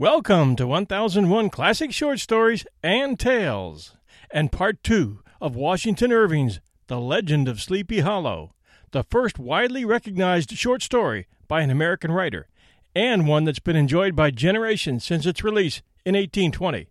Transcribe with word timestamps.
Welcome 0.00 0.56
to 0.56 0.66
1001 0.66 1.50
Classic 1.50 1.92
Short 1.92 2.20
Stories 2.20 2.64
and 2.82 3.20
Tales, 3.20 3.98
and 4.30 4.50
part 4.50 4.82
two 4.82 5.20
of 5.42 5.54
Washington 5.54 6.10
Irving's 6.10 6.58
The 6.86 6.98
Legend 6.98 7.48
of 7.48 7.60
Sleepy 7.60 8.00
Hollow, 8.00 8.54
the 8.92 9.02
first 9.02 9.38
widely 9.38 9.84
recognized 9.84 10.56
short 10.56 10.82
story 10.82 11.26
by 11.48 11.60
an 11.60 11.68
American 11.68 12.12
writer, 12.12 12.48
and 12.96 13.28
one 13.28 13.44
that's 13.44 13.58
been 13.58 13.76
enjoyed 13.76 14.16
by 14.16 14.30
generations 14.30 15.04
since 15.04 15.26
its 15.26 15.44
release 15.44 15.82
in 16.06 16.14
1820. 16.14 16.88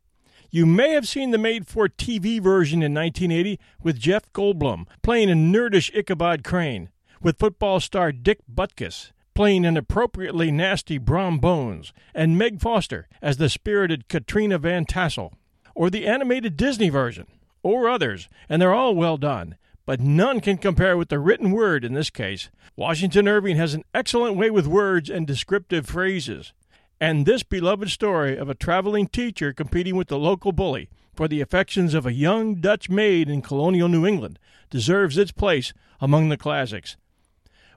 You 0.51 0.67
may 0.67 0.91
have 0.91 1.07
seen 1.07 1.31
the 1.31 1.39
made 1.39 1.65
for 1.65 1.89
TV 1.89 2.39
version 2.39 2.83
in 2.83 2.93
1980 2.93 3.59
with 3.81 3.97
Jeff 3.97 4.31
Goldblum 4.33 4.85
playing 5.01 5.31
a 5.31 5.33
nerdish 5.33 5.89
Ichabod 5.97 6.43
Crane, 6.43 6.89
with 7.23 7.39
football 7.39 7.79
star 7.79 8.11
Dick 8.11 8.37
Butkus 8.47 9.13
playing 9.39 9.65
an 9.65 9.77
appropriately 9.77 10.51
nasty 10.51 10.97
Brom 10.97 11.39
Bones, 11.39 11.93
and 12.13 12.37
Meg 12.37 12.59
Foster 12.59 13.07
as 13.21 13.37
the 13.37 13.47
spirited 13.47 14.09
Katrina 14.09 14.57
Van 14.57 14.83
Tassel, 14.83 15.31
or 15.73 15.89
the 15.89 16.05
animated 16.05 16.57
Disney 16.57 16.89
version, 16.89 17.25
or 17.63 17.87
others, 17.87 18.27
and 18.49 18.61
they're 18.61 18.73
all 18.73 18.93
well 18.93 19.15
done. 19.15 19.55
But 19.85 20.01
none 20.01 20.41
can 20.41 20.57
compare 20.57 20.97
with 20.97 21.07
the 21.07 21.19
written 21.19 21.51
word 21.51 21.85
in 21.85 21.93
this 21.93 22.09
case. 22.09 22.49
Washington 22.75 23.29
Irving 23.29 23.55
has 23.55 23.73
an 23.73 23.85
excellent 23.93 24.35
way 24.35 24.51
with 24.51 24.67
words 24.67 25.09
and 25.09 25.25
descriptive 25.25 25.85
phrases. 25.85 26.51
And 26.99 27.25
this 27.25 27.41
beloved 27.41 27.89
story 27.91 28.35
of 28.35 28.49
a 28.49 28.55
traveling 28.55 29.07
teacher 29.07 29.53
competing 29.53 29.95
with 29.95 30.09
the 30.09 30.19
local 30.19 30.51
bully 30.51 30.89
for 31.15 31.29
the 31.29 31.39
affections 31.39 31.93
of 31.93 32.05
a 32.05 32.11
young 32.11 32.55
Dutch 32.55 32.89
maid 32.89 33.29
in 33.29 33.41
colonial 33.41 33.87
New 33.87 34.05
England 34.05 34.37
deserves 34.69 35.17
its 35.17 35.31
place 35.31 35.71
among 36.01 36.27
the 36.27 36.35
classics. 36.35 36.97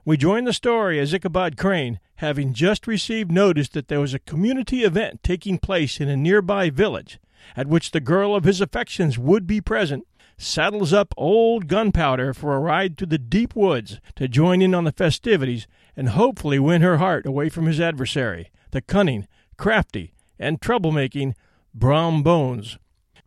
We 0.05 0.17
join 0.17 0.43
the 0.43 0.51
story 0.51 0.99
as 0.99 1.13
Ichabod 1.13 1.55
Crane, 1.55 2.01
having 2.15 2.51
just 2.51 2.87
received 2.87 3.31
notice 3.31 3.69
that 3.69 3.87
there 3.87 4.01
was 4.01 4.13
a 4.13 4.19
community 4.19 4.83
event 4.83 5.23
taking 5.23 5.57
place 5.57 6.01
in 6.01 6.09
a 6.09 6.17
nearby 6.17 6.69
village, 6.69 7.19
at 7.55 7.67
which 7.67 7.91
the 7.91 8.01
girl 8.01 8.35
of 8.35 8.43
his 8.43 8.59
affections 8.59 9.17
would 9.17 9.47
be 9.47 9.61
present, 9.61 10.05
saddles 10.37 10.91
up 10.91 11.13
old 11.15 11.69
gunpowder 11.69 12.33
for 12.33 12.53
a 12.53 12.59
ride 12.59 12.97
to 12.97 13.05
the 13.05 13.17
deep 13.17 13.55
woods 13.55 14.01
to 14.17 14.27
join 14.27 14.61
in 14.61 14.75
on 14.75 14.83
the 14.83 14.91
festivities 14.91 15.67
and 15.95 16.09
hopefully 16.09 16.59
win 16.59 16.81
her 16.81 16.97
heart 16.97 17.25
away 17.25 17.47
from 17.47 17.65
his 17.65 17.79
adversary, 17.79 18.51
the 18.71 18.81
cunning, 18.81 19.25
crafty, 19.55 20.13
and 20.37 20.59
troublemaking 20.59 21.33
Brom 21.73 22.23
Bones. 22.23 22.77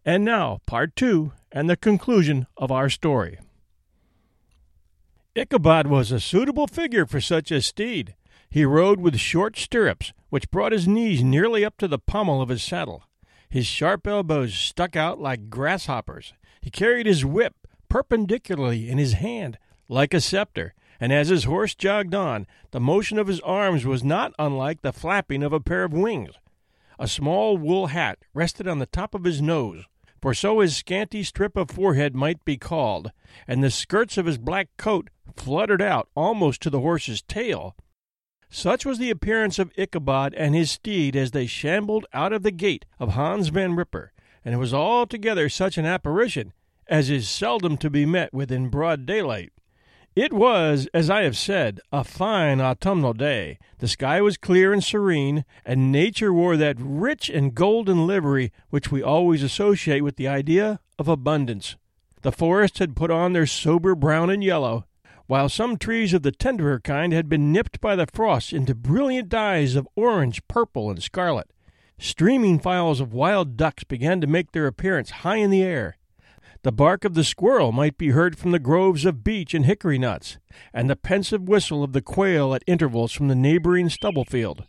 And 0.04 0.24
now, 0.24 0.60
part 0.66 0.94
two 0.94 1.32
and 1.50 1.68
the 1.68 1.76
conclusion 1.76 2.46
of 2.56 2.70
our 2.70 2.88
story. 2.88 3.38
Ichabod 5.34 5.88
was 5.88 6.12
a 6.12 6.20
suitable 6.20 6.66
figure 6.66 7.04
for 7.04 7.20
such 7.20 7.50
a 7.50 7.60
steed. 7.60 8.14
He 8.48 8.64
rode 8.64 9.00
with 9.00 9.18
short 9.18 9.58
stirrups, 9.58 10.12
which 10.30 10.50
brought 10.50 10.72
his 10.72 10.88
knees 10.88 11.22
nearly 11.22 11.64
up 11.64 11.76
to 11.78 11.88
the 11.88 11.98
pommel 11.98 12.40
of 12.40 12.48
his 12.48 12.62
saddle. 12.62 13.02
His 13.48 13.66
sharp 13.66 14.06
elbows 14.06 14.54
stuck 14.54 14.96
out 14.96 15.20
like 15.20 15.50
grasshoppers. 15.50 16.34
He 16.60 16.70
carried 16.70 17.06
his 17.06 17.24
whip 17.24 17.54
perpendicularly 17.88 18.88
in 18.88 18.98
his 18.98 19.14
hand, 19.14 19.58
like 19.88 20.12
a 20.12 20.20
scepter, 20.20 20.74
and 21.00 21.12
as 21.12 21.28
his 21.28 21.44
horse 21.44 21.74
jogged 21.74 22.14
on, 22.14 22.46
the 22.70 22.80
motion 22.80 23.18
of 23.18 23.26
his 23.26 23.40
arms 23.40 23.84
was 23.84 24.02
not 24.02 24.32
unlike 24.38 24.82
the 24.82 24.92
flapping 24.92 25.42
of 25.42 25.52
a 25.52 25.60
pair 25.60 25.84
of 25.84 25.92
wings. 25.92 26.34
A 26.98 27.06
small 27.06 27.56
wool 27.56 27.88
hat 27.88 28.18
rested 28.34 28.66
on 28.66 28.78
the 28.78 28.86
top 28.86 29.14
of 29.14 29.24
his 29.24 29.42
nose, 29.42 29.84
for 30.20 30.34
so 30.34 30.60
his 30.60 30.76
scanty 30.76 31.22
strip 31.22 31.56
of 31.56 31.70
forehead 31.70 32.14
might 32.14 32.44
be 32.44 32.56
called, 32.56 33.12
and 33.46 33.62
the 33.62 33.70
skirts 33.70 34.16
of 34.16 34.26
his 34.26 34.38
black 34.38 34.68
coat 34.76 35.10
fluttered 35.36 35.82
out 35.82 36.08
almost 36.14 36.62
to 36.62 36.70
the 36.70 36.80
horse's 36.80 37.22
tail. 37.22 37.76
Such 38.56 38.86
was 38.86 38.96
the 38.96 39.10
appearance 39.10 39.58
of 39.58 39.70
Ichabod 39.76 40.32
and 40.32 40.54
his 40.54 40.70
steed 40.70 41.14
as 41.14 41.32
they 41.32 41.46
shambled 41.46 42.06
out 42.14 42.32
of 42.32 42.42
the 42.42 42.50
gate 42.50 42.86
of 42.98 43.10
Hans 43.10 43.48
Van 43.48 43.76
Ripper, 43.76 44.12
and 44.46 44.54
it 44.54 44.56
was 44.56 44.72
altogether 44.72 45.50
such 45.50 45.76
an 45.76 45.84
apparition 45.84 46.54
as 46.86 47.10
is 47.10 47.28
seldom 47.28 47.76
to 47.76 47.90
be 47.90 48.06
met 48.06 48.32
with 48.32 48.50
in 48.50 48.70
broad 48.70 49.04
daylight. 49.04 49.52
It 50.14 50.32
was, 50.32 50.88
as 50.94 51.10
I 51.10 51.24
have 51.24 51.36
said, 51.36 51.80
a 51.92 52.02
fine 52.02 52.62
autumnal 52.62 53.12
day. 53.12 53.58
The 53.76 53.88
sky 53.88 54.22
was 54.22 54.38
clear 54.38 54.72
and 54.72 54.82
serene, 54.82 55.44
and 55.66 55.92
nature 55.92 56.32
wore 56.32 56.56
that 56.56 56.76
rich 56.80 57.28
and 57.28 57.54
golden 57.54 58.06
livery 58.06 58.52
which 58.70 58.90
we 58.90 59.02
always 59.02 59.42
associate 59.42 60.00
with 60.00 60.16
the 60.16 60.28
idea 60.28 60.80
of 60.98 61.08
abundance. 61.08 61.76
The 62.22 62.32
forests 62.32 62.78
had 62.78 62.96
put 62.96 63.10
on 63.10 63.34
their 63.34 63.46
sober 63.46 63.94
brown 63.94 64.30
and 64.30 64.42
yellow, 64.42 64.86
while 65.26 65.48
some 65.48 65.76
trees 65.76 66.14
of 66.14 66.22
the 66.22 66.32
tenderer 66.32 66.80
kind 66.80 67.12
had 67.12 67.28
been 67.28 67.52
nipped 67.52 67.80
by 67.80 67.96
the 67.96 68.06
frost 68.12 68.52
into 68.52 68.74
brilliant 68.74 69.28
dyes 69.28 69.74
of 69.74 69.88
orange, 69.96 70.46
purple, 70.48 70.90
and 70.90 71.02
scarlet. 71.02 71.50
Streaming 71.98 72.58
files 72.58 73.00
of 73.00 73.12
wild 73.12 73.56
ducks 73.56 73.84
began 73.84 74.20
to 74.20 74.26
make 74.26 74.52
their 74.52 74.66
appearance 74.66 75.10
high 75.10 75.36
in 75.36 75.50
the 75.50 75.62
air. 75.62 75.96
The 76.62 76.72
bark 76.72 77.04
of 77.04 77.14
the 77.14 77.24
squirrel 77.24 77.72
might 77.72 77.96
be 77.96 78.10
heard 78.10 78.38
from 78.38 78.50
the 78.50 78.58
groves 78.58 79.04
of 79.04 79.24
beech 79.24 79.54
and 79.54 79.64
hickory 79.64 79.98
nuts, 79.98 80.38
and 80.74 80.90
the 80.90 80.96
pensive 80.96 81.48
whistle 81.48 81.82
of 81.82 81.92
the 81.92 82.02
quail 82.02 82.54
at 82.54 82.64
intervals 82.66 83.12
from 83.12 83.28
the 83.28 83.34
neighboring 83.34 83.88
stubble 83.88 84.24
field. 84.24 84.64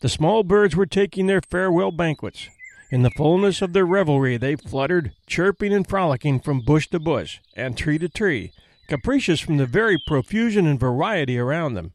The 0.00 0.08
small 0.08 0.42
birds 0.42 0.74
were 0.74 0.86
taking 0.86 1.26
their 1.26 1.40
farewell 1.40 1.92
banquets. 1.92 2.48
In 2.90 3.02
the 3.02 3.10
fullness 3.10 3.62
of 3.62 3.72
their 3.72 3.86
revelry 3.86 4.36
they 4.36 4.56
fluttered, 4.56 5.12
chirping 5.26 5.72
and 5.72 5.86
frolicking 5.86 6.40
from 6.40 6.60
bush 6.60 6.88
to 6.88 7.00
bush 7.00 7.40
and 7.56 7.76
tree 7.76 7.98
to 7.98 8.08
tree, 8.08 8.52
capricious 8.92 9.40
from 9.40 9.56
the 9.56 9.64
very 9.64 9.96
profusion 10.06 10.66
and 10.66 10.78
variety 10.78 11.38
around 11.38 11.72
them. 11.72 11.94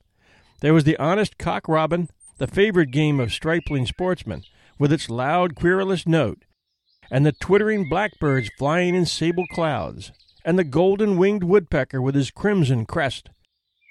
There 0.61 0.73
was 0.73 0.83
the 0.83 0.97
honest 0.97 1.37
cock 1.37 1.67
robin, 1.67 2.09
the 2.39 2.47
favorite 2.47 2.89
game 2.89 3.19
of 3.19 3.31
stripling 3.31 3.85
sportsmen, 3.85 4.41
with 4.79 4.91
its 4.91 5.07
loud, 5.07 5.53
querulous 5.53 6.07
note, 6.07 6.39
and 7.11 7.23
the 7.23 7.33
twittering 7.33 7.87
blackbirds 7.87 8.49
flying 8.57 8.95
in 8.95 9.05
sable 9.05 9.45
clouds, 9.53 10.11
and 10.43 10.57
the 10.57 10.63
golden 10.63 11.17
winged 11.17 11.43
woodpecker 11.43 12.01
with 12.01 12.15
his 12.15 12.31
crimson 12.31 12.83
crest, 12.83 13.29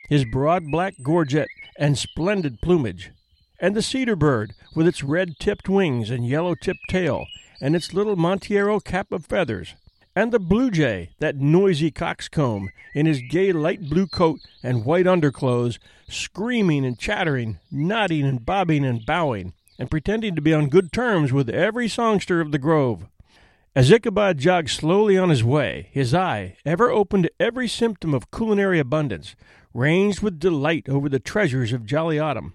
his 0.08 0.24
broad 0.24 0.64
black 0.72 0.94
gorget 1.00 1.46
and 1.78 1.96
splendid 1.96 2.60
plumage, 2.60 3.12
and 3.60 3.76
the 3.76 3.82
cedar 3.82 4.16
bird 4.16 4.52
with 4.74 4.88
its 4.88 5.04
red 5.04 5.38
tipped 5.38 5.68
wings 5.68 6.10
and 6.10 6.26
yellow 6.26 6.56
tipped 6.56 6.88
tail, 6.88 7.24
and 7.60 7.76
its 7.76 7.94
little 7.94 8.16
Montero 8.16 8.80
cap 8.80 9.12
of 9.12 9.24
feathers, 9.24 9.76
and 10.16 10.32
the 10.32 10.40
blue 10.40 10.70
jay, 10.70 11.10
that 11.18 11.36
noisy 11.36 11.90
coxcomb, 11.90 12.70
in 12.94 13.04
his 13.04 13.20
gay 13.20 13.52
light 13.52 13.82
blue 13.90 14.06
coat 14.06 14.40
and 14.62 14.86
white 14.86 15.06
underclothes, 15.06 15.78
screaming 16.08 16.86
and 16.86 16.98
chattering, 16.98 17.58
nodding 17.70 18.24
and 18.24 18.46
bobbing 18.46 18.82
and 18.82 19.04
bowing, 19.04 19.52
and 19.78 19.90
pretending 19.90 20.34
to 20.34 20.40
be 20.40 20.54
on 20.54 20.70
good 20.70 20.90
terms 20.90 21.34
with 21.34 21.50
every 21.50 21.86
songster 21.86 22.40
of 22.40 22.50
the 22.50 22.58
grove. 22.58 23.06
As 23.74 23.92
Ichabod 23.92 24.38
jogged 24.38 24.70
slowly 24.70 25.18
on 25.18 25.28
his 25.28 25.44
way, 25.44 25.90
his 25.92 26.14
eye, 26.14 26.56
ever 26.64 26.90
open 26.90 27.22
to 27.22 27.32
every 27.38 27.68
symptom 27.68 28.14
of 28.14 28.30
culinary 28.30 28.78
abundance, 28.78 29.36
ranged 29.74 30.22
with 30.22 30.40
delight 30.40 30.88
over 30.88 31.10
the 31.10 31.20
treasures 31.20 31.74
of 31.74 31.84
jolly 31.84 32.18
autumn. 32.18 32.54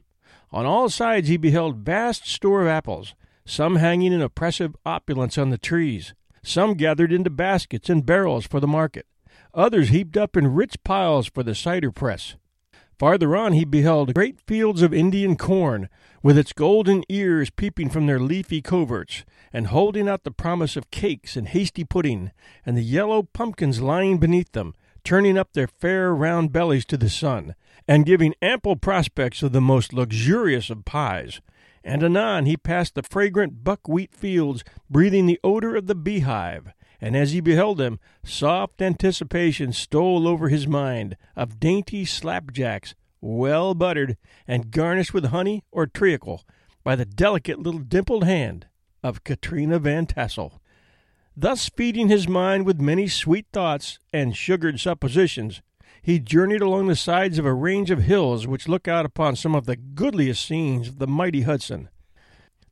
On 0.51 0.65
all 0.65 0.89
sides 0.89 1.27
he 1.27 1.37
beheld 1.37 1.85
vast 1.85 2.27
store 2.27 2.63
of 2.63 2.67
apples, 2.67 3.13
some 3.45 3.75
hanging 3.75 4.13
in 4.13 4.21
oppressive 4.21 4.75
opulence 4.83 5.37
on 5.37 5.51
the 5.51 5.59
trees, 5.59 6.15
some 6.43 6.73
gathered 6.73 7.11
into 7.11 7.29
baskets 7.29 7.89
and 7.89 8.05
barrels 8.05 8.45
for 8.45 8.59
the 8.59 8.67
market, 8.67 9.05
others 9.53 9.89
heaped 9.89 10.17
up 10.17 10.35
in 10.35 10.53
rich 10.53 10.75
piles 10.83 11.27
for 11.27 11.43
the 11.43 11.55
cider 11.55 11.91
press. 11.91 12.35
Farther 13.01 13.35
on 13.35 13.53
he 13.53 13.65
beheld 13.65 14.13
great 14.13 14.39
fields 14.39 14.83
of 14.83 14.93
Indian 14.93 15.35
corn, 15.35 15.89
with 16.21 16.37
its 16.37 16.53
golden 16.53 17.03
ears 17.09 17.49
peeping 17.49 17.89
from 17.89 18.05
their 18.05 18.19
leafy 18.19 18.61
coverts, 18.61 19.25
and 19.51 19.67
holding 19.67 20.07
out 20.07 20.23
the 20.23 20.29
promise 20.29 20.77
of 20.77 20.91
cakes 20.91 21.35
and 21.35 21.47
hasty 21.47 21.83
pudding, 21.83 22.31
and 22.63 22.77
the 22.77 22.83
yellow 22.83 23.23
pumpkins 23.23 23.81
lying 23.81 24.19
beneath 24.19 24.51
them, 24.51 24.75
turning 25.03 25.35
up 25.35 25.53
their 25.53 25.67
fair 25.67 26.13
round 26.13 26.51
bellies 26.51 26.85
to 26.85 26.95
the 26.95 27.09
sun, 27.09 27.55
and 27.87 28.05
giving 28.05 28.35
ample 28.39 28.75
prospects 28.75 29.41
of 29.41 29.51
the 29.51 29.61
most 29.61 29.93
luxurious 29.93 30.69
of 30.69 30.85
pies, 30.85 31.41
and 31.83 32.03
anon 32.03 32.45
he 32.45 32.57
passed 32.57 32.95
the 32.95 33.03
fragrant 33.03 33.63
buckwheat 33.63 34.13
fields, 34.13 34.63
breathing 34.89 35.25
the 35.25 35.39
odor 35.43 35.75
of 35.75 35.87
the 35.87 35.95
beehive, 35.95 36.73
and 36.99 37.15
as 37.15 37.31
he 37.31 37.41
beheld 37.41 37.77
them, 37.77 37.99
soft 38.23 38.81
anticipation 38.81 39.73
stole 39.73 40.27
over 40.27 40.49
his 40.49 40.67
mind 40.67 41.17
of 41.35 41.59
dainty 41.59 42.05
slapjacks, 42.05 42.93
well 43.19 43.73
buttered, 43.73 44.17
and 44.47 44.71
garnished 44.71 45.13
with 45.13 45.25
honey 45.25 45.63
or 45.71 45.87
treacle 45.87 46.43
by 46.83 46.95
the 46.95 47.05
delicate 47.05 47.59
little 47.59 47.79
dimpled 47.79 48.23
hand 48.23 48.67
of 49.03 49.23
Katrina 49.23 49.79
Van 49.79 50.05
Tassel. 50.05 50.61
Thus 51.35 51.69
feeding 51.69 52.09
his 52.09 52.27
mind 52.27 52.65
with 52.65 52.79
many 52.79 53.07
sweet 53.07 53.47
thoughts 53.51 53.99
and 54.11 54.35
sugared 54.35 54.79
suppositions, 54.79 55.61
he 56.01 56.19
journeyed 56.19 56.61
along 56.61 56.87
the 56.87 56.95
sides 56.95 57.37
of 57.37 57.45
a 57.45 57.53
range 57.53 57.91
of 57.91 58.03
hills 58.03 58.47
which 58.47 58.67
look 58.67 58.87
out 58.87 59.05
upon 59.05 59.35
some 59.35 59.53
of 59.53 59.65
the 59.65 59.75
goodliest 59.75 60.45
scenes 60.45 60.87
of 60.87 60.99
the 60.99 61.07
mighty 61.07 61.41
Hudson. 61.41 61.89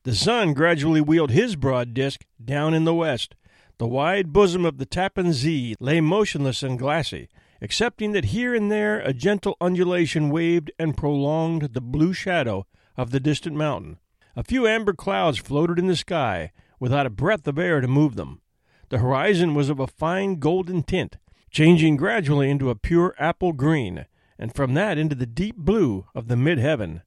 The 0.03 0.15
sun 0.15 0.53
gradually 0.53 1.01
wheeled 1.01 1.31
his 1.31 1.55
broad 1.55 1.93
disk 1.93 2.25
down 2.43 2.73
in 2.73 2.85
the 2.85 2.93
west. 2.93 3.35
The 3.77 3.87
wide 3.87 4.33
bosom 4.33 4.65
of 4.65 4.77
the 4.77 4.85
Tappan 4.85 5.31
Zee 5.33 5.75
lay 5.79 6.01
motionless 6.01 6.63
and 6.63 6.79
glassy, 6.79 7.29
excepting 7.61 8.13
that 8.13 8.25
here 8.25 8.55
and 8.55 8.71
there 8.71 8.99
a 8.99 9.13
gentle 9.13 9.55
undulation 9.61 10.29
waved 10.29 10.71
and 10.79 10.97
prolonged 10.97 11.73
the 11.73 11.81
blue 11.81 12.13
shadow 12.13 12.65
of 12.97 13.11
the 13.11 13.19
distant 13.19 13.55
mountain. 13.55 13.99
A 14.35 14.43
few 14.43 14.67
amber 14.67 14.93
clouds 14.93 15.37
floated 15.37 15.77
in 15.77 15.87
the 15.87 15.95
sky, 15.95 16.51
without 16.79 17.05
a 17.05 17.11
breath 17.11 17.47
of 17.47 17.59
air 17.59 17.81
to 17.81 17.87
move 17.87 18.15
them. 18.15 18.41
The 18.89 18.99
horizon 18.99 19.53
was 19.53 19.69
of 19.69 19.79
a 19.79 19.87
fine 19.87 20.39
golden 20.39 20.81
tint, 20.83 21.17
changing 21.49 21.97
gradually 21.97 22.49
into 22.49 22.69
a 22.69 22.75
pure 22.75 23.15
apple 23.17 23.53
green, 23.53 24.05
and 24.37 24.53
from 24.53 24.73
that 24.73 24.97
into 24.97 25.15
the 25.15 25.25
deep 25.25 25.55
blue 25.55 26.05
of 26.15 26.27
the 26.27 26.35
mid 26.35 26.57
heaven. 26.57 27.01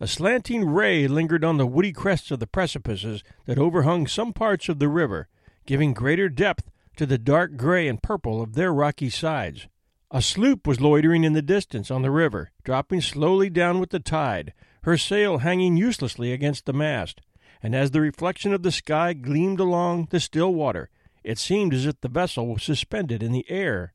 A 0.00 0.06
slanting 0.06 0.64
ray 0.64 1.06
lingered 1.06 1.44
on 1.44 1.58
the 1.58 1.66
woody 1.66 1.92
crests 1.92 2.30
of 2.30 2.40
the 2.40 2.46
precipices 2.46 3.22
that 3.46 3.58
overhung 3.58 4.06
some 4.06 4.32
parts 4.32 4.68
of 4.68 4.78
the 4.78 4.88
river, 4.88 5.28
giving 5.64 5.94
greater 5.94 6.28
depth 6.28 6.70
to 6.96 7.06
the 7.06 7.18
dark 7.18 7.56
gray 7.56 7.86
and 7.86 8.02
purple 8.02 8.42
of 8.42 8.54
their 8.54 8.72
rocky 8.72 9.08
sides. 9.08 9.68
A 10.10 10.20
sloop 10.20 10.66
was 10.66 10.80
loitering 10.80 11.24
in 11.24 11.32
the 11.32 11.40
distance 11.40 11.90
on 11.90 12.02
the 12.02 12.10
river, 12.10 12.50
dropping 12.64 13.00
slowly 13.00 13.48
down 13.48 13.78
with 13.78 13.90
the 13.90 14.00
tide, 14.00 14.52
her 14.82 14.98
sail 14.98 15.38
hanging 15.38 15.76
uselessly 15.76 16.32
against 16.32 16.66
the 16.66 16.72
mast, 16.72 17.20
and 17.62 17.74
as 17.74 17.92
the 17.92 18.00
reflection 18.00 18.52
of 18.52 18.62
the 18.62 18.72
sky 18.72 19.12
gleamed 19.12 19.60
along 19.60 20.08
the 20.10 20.20
still 20.20 20.52
water, 20.52 20.90
it 21.24 21.38
seemed 21.38 21.74
as 21.74 21.86
if 21.86 22.00
the 22.00 22.08
vessel 22.08 22.46
was 22.46 22.62
suspended 22.62 23.22
in 23.22 23.32
the 23.32 23.48
air. 23.48 23.92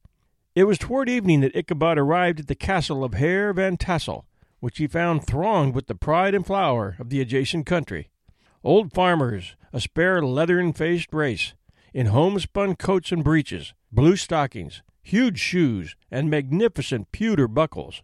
It 0.55 0.63
was 0.63 0.77
toward 0.77 1.09
evening 1.09 1.41
that 1.41 1.55
Ichabod 1.55 1.97
arrived 1.97 2.39
at 2.39 2.47
the 2.47 2.55
castle 2.55 3.03
of 3.03 3.13
Herr 3.13 3.53
Van 3.53 3.77
Tassel, 3.77 4.25
which 4.59 4.79
he 4.79 4.87
found 4.87 5.25
thronged 5.25 5.75
with 5.75 5.87
the 5.87 5.95
pride 5.95 6.33
and 6.33 6.45
flower 6.45 6.95
of 6.99 7.09
the 7.09 7.21
adjacent 7.21 7.65
country. 7.65 8.09
Old 8.63 8.91
farmers, 8.91 9.55
a 9.71 9.79
spare 9.79 10.21
leathern 10.21 10.73
faced 10.73 11.13
race, 11.13 11.53
in 11.93 12.07
homespun 12.07 12.75
coats 12.75 13.11
and 13.11 13.23
breeches, 13.23 13.73
blue 13.91 14.15
stockings, 14.15 14.81
huge 15.01 15.39
shoes, 15.39 15.95
and 16.11 16.29
magnificent 16.29 17.11
pewter 17.11 17.47
buckles. 17.47 18.01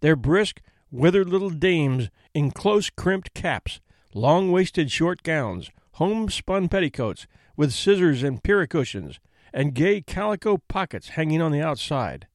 Their 0.00 0.16
brisk, 0.16 0.60
withered 0.90 1.28
little 1.28 1.50
dames 1.50 2.10
in 2.34 2.50
close 2.50 2.90
crimped 2.90 3.34
caps, 3.34 3.80
long 4.12 4.52
waisted 4.52 4.90
short 4.90 5.22
gowns, 5.22 5.70
homespun 5.94 6.68
petticoats, 6.68 7.26
with 7.56 7.72
scissors 7.72 8.22
and 8.22 8.42
cushions, 8.42 9.20
and 9.52 9.74
gay 9.74 10.00
calico 10.00 10.58
pockets 10.68 11.10
hanging 11.10 11.40
on 11.40 11.52
the 11.52 11.62
outside. 11.62 12.26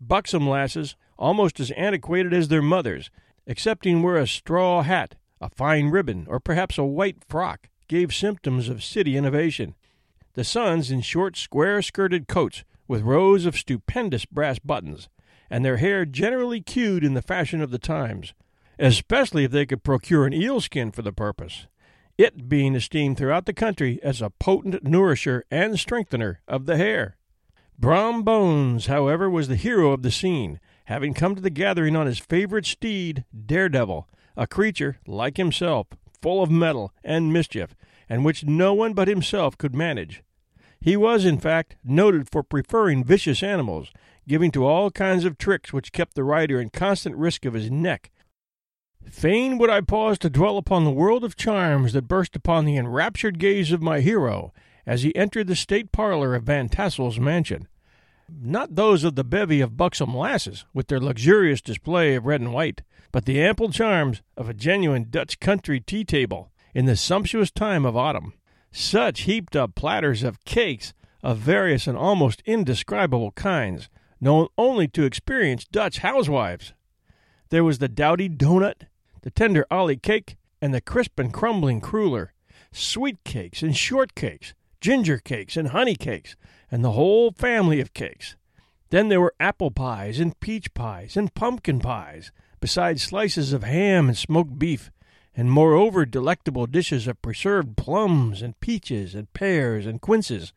Buxom 0.00 0.48
lasses, 0.48 0.96
almost 1.18 1.58
as 1.58 1.70
antiquated 1.72 2.34
as 2.34 2.48
their 2.48 2.62
mothers, 2.62 3.10
excepting 3.46 4.02
where 4.02 4.16
a 4.16 4.26
straw 4.26 4.82
hat, 4.82 5.14
a 5.40 5.48
fine 5.48 5.88
ribbon, 5.88 6.26
or 6.28 6.38
perhaps 6.38 6.76
a 6.76 6.84
white 6.84 7.24
frock, 7.26 7.68
gave 7.88 8.12
symptoms 8.12 8.68
of 8.68 8.84
city 8.84 9.16
innovation. 9.16 9.74
The 10.34 10.44
sons 10.44 10.90
in 10.90 11.00
short, 11.00 11.36
square 11.36 11.80
skirted 11.80 12.28
coats, 12.28 12.64
with 12.86 13.02
rows 13.02 13.46
of 13.46 13.56
stupendous 13.56 14.26
brass 14.26 14.58
buttons, 14.58 15.08
and 15.48 15.64
their 15.64 15.78
hair 15.78 16.04
generally 16.04 16.60
queued 16.60 17.02
in 17.02 17.14
the 17.14 17.22
fashion 17.22 17.62
of 17.62 17.70
the 17.70 17.78
times, 17.78 18.34
especially 18.78 19.44
if 19.44 19.50
they 19.50 19.64
could 19.64 19.82
procure 19.82 20.26
an 20.26 20.34
eel 20.34 20.60
skin 20.60 20.90
for 20.92 21.02
the 21.02 21.12
purpose, 21.12 21.66
it 22.18 22.48
being 22.48 22.74
esteemed 22.74 23.18
throughout 23.18 23.46
the 23.46 23.52
country 23.52 24.00
as 24.02 24.22
a 24.22 24.30
potent 24.30 24.84
nourisher 24.84 25.44
and 25.50 25.78
strengthener 25.78 26.40
of 26.48 26.66
the 26.66 26.76
hair. 26.76 27.16
Brom 27.78 28.22
Bones, 28.22 28.86
however, 28.86 29.28
was 29.28 29.48
the 29.48 29.56
hero 29.56 29.92
of 29.92 30.02
the 30.02 30.10
scene, 30.10 30.58
having 30.86 31.12
come 31.12 31.34
to 31.34 31.42
the 31.42 31.50
gathering 31.50 31.94
on 31.94 32.06
his 32.06 32.18
favorite 32.18 32.64
steed, 32.64 33.24
Daredevil, 33.34 34.08
a 34.36 34.46
creature, 34.46 34.98
like 35.06 35.36
himself, 35.36 35.88
full 36.22 36.42
of 36.42 36.50
mettle 36.50 36.92
and 37.04 37.32
mischief, 37.32 37.74
and 38.08 38.24
which 38.24 38.44
no 38.44 38.72
one 38.72 38.94
but 38.94 39.08
himself 39.08 39.58
could 39.58 39.74
manage. 39.74 40.22
He 40.80 40.96
was, 40.96 41.24
in 41.24 41.38
fact, 41.38 41.76
noted 41.84 42.30
for 42.30 42.42
preferring 42.42 43.04
vicious 43.04 43.42
animals, 43.42 43.92
giving 44.28 44.50
to 44.52 44.64
all 44.64 44.90
kinds 44.90 45.24
of 45.24 45.38
tricks 45.38 45.72
which 45.72 45.92
kept 45.92 46.14
the 46.14 46.24
rider 46.24 46.60
in 46.60 46.70
constant 46.70 47.16
risk 47.16 47.44
of 47.44 47.54
his 47.54 47.70
neck. 47.70 48.10
Fain 49.10 49.56
would 49.58 49.70
I 49.70 49.80
pause 49.80 50.18
to 50.18 50.30
dwell 50.30 50.58
upon 50.58 50.84
the 50.84 50.90
world 50.90 51.24
of 51.24 51.36
charms 51.36 51.92
that 51.92 52.08
burst 52.08 52.36
upon 52.36 52.64
the 52.64 52.76
enraptured 52.76 53.38
gaze 53.38 53.72
of 53.72 53.80
my 53.80 54.00
hero 54.00 54.52
as 54.84 55.02
he 55.02 55.14
entered 55.14 55.46
the 55.46 55.56
state 55.56 55.92
parlor 55.92 56.34
of 56.34 56.44
Van 56.44 56.68
Tassel's 56.68 57.18
mansion. 57.18 57.68
Not 58.28 58.74
those 58.74 59.04
of 59.04 59.14
the 59.14 59.24
bevy 59.24 59.60
of 59.60 59.76
buxom 59.76 60.14
lasses, 60.16 60.64
with 60.74 60.88
their 60.88 61.00
luxurious 61.00 61.60
display 61.60 62.16
of 62.16 62.26
red 62.26 62.40
and 62.40 62.52
white, 62.52 62.82
but 63.12 63.24
the 63.24 63.40
ample 63.40 63.70
charms 63.70 64.22
of 64.36 64.48
a 64.48 64.54
genuine 64.54 65.06
Dutch 65.08 65.38
country 65.38 65.80
tea 65.80 66.04
table 66.04 66.50
in 66.74 66.86
the 66.86 66.96
sumptuous 66.96 67.50
time 67.50 67.86
of 67.86 67.96
autumn. 67.96 68.34
Such 68.72 69.22
heaped 69.22 69.54
up 69.54 69.74
platters 69.74 70.24
of 70.24 70.44
cakes 70.44 70.92
of 71.22 71.38
various 71.38 71.86
and 71.86 71.96
almost 71.96 72.42
indescribable 72.44 73.30
kinds, 73.32 73.88
known 74.20 74.48
only 74.58 74.88
to 74.88 75.04
experienced 75.04 75.72
Dutch 75.72 75.98
housewives. 75.98 76.74
There 77.50 77.64
was 77.64 77.78
the 77.78 77.88
doughty 77.88 78.28
doughnut, 78.28 78.84
the 79.26 79.30
tender 79.32 79.66
ollie 79.72 79.96
cake, 79.96 80.36
and 80.62 80.72
the 80.72 80.80
crisp 80.80 81.18
and 81.18 81.32
crumbling 81.32 81.80
cruller, 81.80 82.32
sweet 82.70 83.16
cakes 83.24 83.60
and 83.60 83.76
short 83.76 84.14
cakes, 84.14 84.54
ginger 84.80 85.18
cakes 85.18 85.56
and 85.56 85.70
honey 85.70 85.96
cakes, 85.96 86.36
and 86.70 86.84
the 86.84 86.92
whole 86.92 87.32
family 87.32 87.80
of 87.80 87.92
cakes. 87.92 88.36
Then 88.90 89.08
there 89.08 89.20
were 89.20 89.34
apple 89.40 89.72
pies 89.72 90.20
and 90.20 90.38
peach 90.38 90.72
pies 90.74 91.16
and 91.16 91.34
pumpkin 91.34 91.80
pies, 91.80 92.30
besides 92.60 93.02
slices 93.02 93.52
of 93.52 93.64
ham 93.64 94.06
and 94.06 94.16
smoked 94.16 94.60
beef, 94.60 94.92
and 95.36 95.50
moreover 95.50 96.06
delectable 96.06 96.68
dishes 96.68 97.08
of 97.08 97.20
preserved 97.20 97.76
plums 97.76 98.42
and 98.42 98.60
peaches 98.60 99.12
and 99.12 99.32
pears 99.32 99.86
and 99.86 100.00
quinces, 100.00 100.52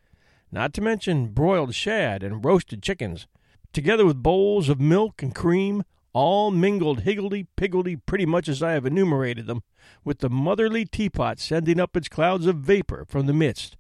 not 0.52 0.76
to 0.76 0.82
mention 0.82 1.30
broiled 1.30 1.74
shad 1.74 2.22
and 2.22 2.46
roasted 2.46 2.84
chickens, 2.84 3.26
together 3.74 4.06
with 4.06 4.22
bowls 4.22 4.70
of 4.70 4.80
milk 4.80 5.24
and 5.24 5.34
cream, 5.34 5.84
all 6.14 6.52
mingled 6.52 7.02
higgledy 7.02 7.48
piggledy 7.56 7.96
pretty 7.96 8.26
much 8.26 8.48
as 8.48 8.64
I 8.64 8.72
have 8.72 8.86
enumerated 8.86 9.48
them, 9.48 9.64
with 10.04 10.20
the 10.20 10.30
motherly 10.30 10.86
teapot 10.86 11.40
sending 11.40 11.80
up 11.80 11.96
its 11.96 12.10
clouds 12.10 12.46
of 12.46 12.58
vapor 12.58 13.06
from 13.08 13.26
the 13.26 13.34
midst. 13.34 13.78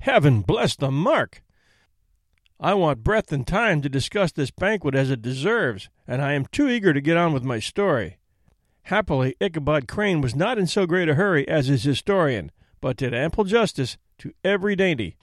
Heaven 0.00 0.42
bless 0.42 0.76
the 0.76 0.90
mark! 0.90 1.42
I 2.60 2.74
want 2.74 3.02
breath 3.04 3.32
and 3.32 3.46
time 3.46 3.82
to 3.82 3.88
discuss 3.88 4.32
this 4.32 4.50
banquet 4.50 4.94
as 4.94 5.10
it 5.10 5.22
deserves, 5.22 5.88
and 6.06 6.22
I 6.22 6.34
am 6.34 6.46
too 6.46 6.68
eager 6.68 6.92
to 6.92 7.00
get 7.00 7.16
on 7.16 7.32
with 7.32 7.42
my 7.42 7.58
story. 7.58 8.18
Happily, 8.84 9.34
Ichabod 9.40 9.88
Crane 9.88 10.20
was 10.20 10.36
not 10.36 10.58
in 10.58 10.66
so 10.66 10.86
great 10.86 11.08
a 11.08 11.14
hurry 11.14 11.48
as 11.48 11.66
his 11.66 11.84
historian, 11.84 12.52
but 12.80 12.96
did 12.96 13.14
ample 13.14 13.44
justice 13.44 13.96
to 14.18 14.32
every 14.44 14.76
dainty. 14.76 15.16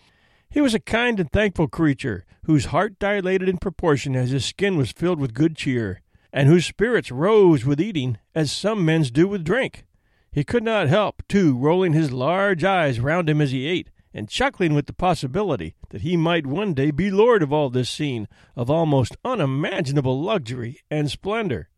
He 0.50 0.62
was 0.62 0.74
a 0.74 0.80
kind 0.80 1.20
and 1.20 1.32
thankful 1.32 1.68
creature, 1.68 2.26
whose 2.46 2.66
heart 2.66 3.00
dilated 3.00 3.48
in 3.48 3.58
proportion 3.58 4.16
as 4.16 4.32
his 4.32 4.44
skin 4.44 4.76
was 4.78 4.92
filled 4.92 5.20
with 5.20 5.34
good 5.34 5.56
cheer, 5.56 6.02
and 6.34 6.48
whose 6.48 6.66
spirits 6.66 7.12
rose 7.12 7.66
with 7.66 7.82
eating 7.82 8.18
as 8.34 8.52
some 8.52 8.86
men's 8.86 9.12
do 9.12 9.28
with 9.28 9.44
drink. 9.44 9.86
He 10.32 10.44
could 10.44 10.64
not 10.64 10.88
help, 10.88 11.24
too, 11.28 11.58
rolling 11.58 11.94
his 11.94 12.12
large 12.12 12.64
eyes 12.64 13.00
round 13.00 13.30
him 13.30 13.42
as 13.42 13.52
he 13.52 13.68
ate, 13.68 13.90
and 14.14 14.30
chuckling 14.30 14.74
with 14.74 14.88
the 14.88 14.94
possibility 14.94 15.76
that 15.90 16.02
he 16.02 16.16
might 16.16 16.46
one 16.46 16.74
day 16.74 16.92
be 16.92 17.12
lord 17.12 17.44
of 17.44 17.52
all 17.52 17.70
this 17.70 17.90
scene 17.90 18.28
of 18.56 18.70
almost 18.70 19.18
unimaginable 19.26 20.22
luxury 20.22 20.80
and 20.90 21.10
splendor. 21.12 21.70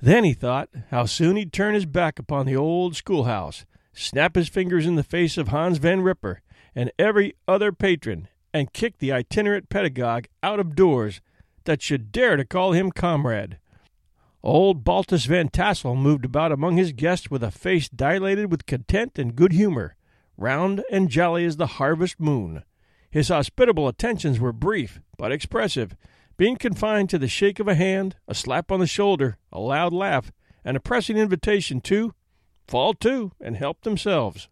Then 0.00 0.24
he 0.24 0.32
thought 0.32 0.68
how 0.90 1.06
soon 1.06 1.36
he'd 1.36 1.52
turn 1.52 1.74
his 1.74 1.86
back 1.86 2.18
upon 2.18 2.46
the 2.46 2.56
old 2.56 2.94
schoolhouse, 2.94 3.66
snap 3.92 4.36
his 4.36 4.48
fingers 4.48 4.86
in 4.86 4.94
the 4.94 5.02
face 5.02 5.36
of 5.36 5.48
Hans 5.48 5.78
Van 5.78 6.00
Ripper 6.02 6.42
and 6.74 6.92
every 6.98 7.34
other 7.48 7.72
patron, 7.72 8.28
and 8.54 8.72
kick 8.72 8.98
the 8.98 9.12
itinerant 9.12 9.68
pedagogue 9.68 10.26
out 10.42 10.60
of 10.60 10.76
doors 10.76 11.20
that 11.68 11.82
should 11.82 12.10
dare 12.10 12.34
to 12.34 12.46
call 12.46 12.72
him 12.72 12.90
comrade. 12.90 13.58
Old 14.42 14.84
Baltus 14.84 15.26
Van 15.26 15.50
Tassel 15.50 15.94
moved 15.94 16.24
about 16.24 16.50
among 16.50 16.78
his 16.78 16.92
guests 16.92 17.30
with 17.30 17.42
a 17.42 17.50
face 17.50 17.90
dilated 17.90 18.50
with 18.50 18.64
content 18.64 19.18
and 19.18 19.36
good 19.36 19.52
humor, 19.52 19.94
round 20.38 20.82
and 20.90 21.10
jolly 21.10 21.44
as 21.44 21.58
the 21.58 21.76
harvest 21.76 22.18
moon. 22.18 22.64
His 23.10 23.28
hospitable 23.28 23.86
attentions 23.86 24.40
were 24.40 24.52
brief 24.52 25.02
but 25.18 25.30
expressive, 25.30 25.94
being 26.38 26.56
confined 26.56 27.10
to 27.10 27.18
the 27.18 27.28
shake 27.28 27.60
of 27.60 27.68
a 27.68 27.74
hand, 27.74 28.16
a 28.26 28.34
slap 28.34 28.72
on 28.72 28.80
the 28.80 28.86
shoulder, 28.86 29.36
a 29.52 29.60
loud 29.60 29.92
laugh, 29.92 30.32
and 30.64 30.74
a 30.74 30.80
pressing 30.80 31.18
invitation 31.18 31.82
to 31.82 32.14
fall 32.66 32.94
to 32.94 33.32
and 33.42 33.58
help 33.58 33.82
themselves. 33.82 34.48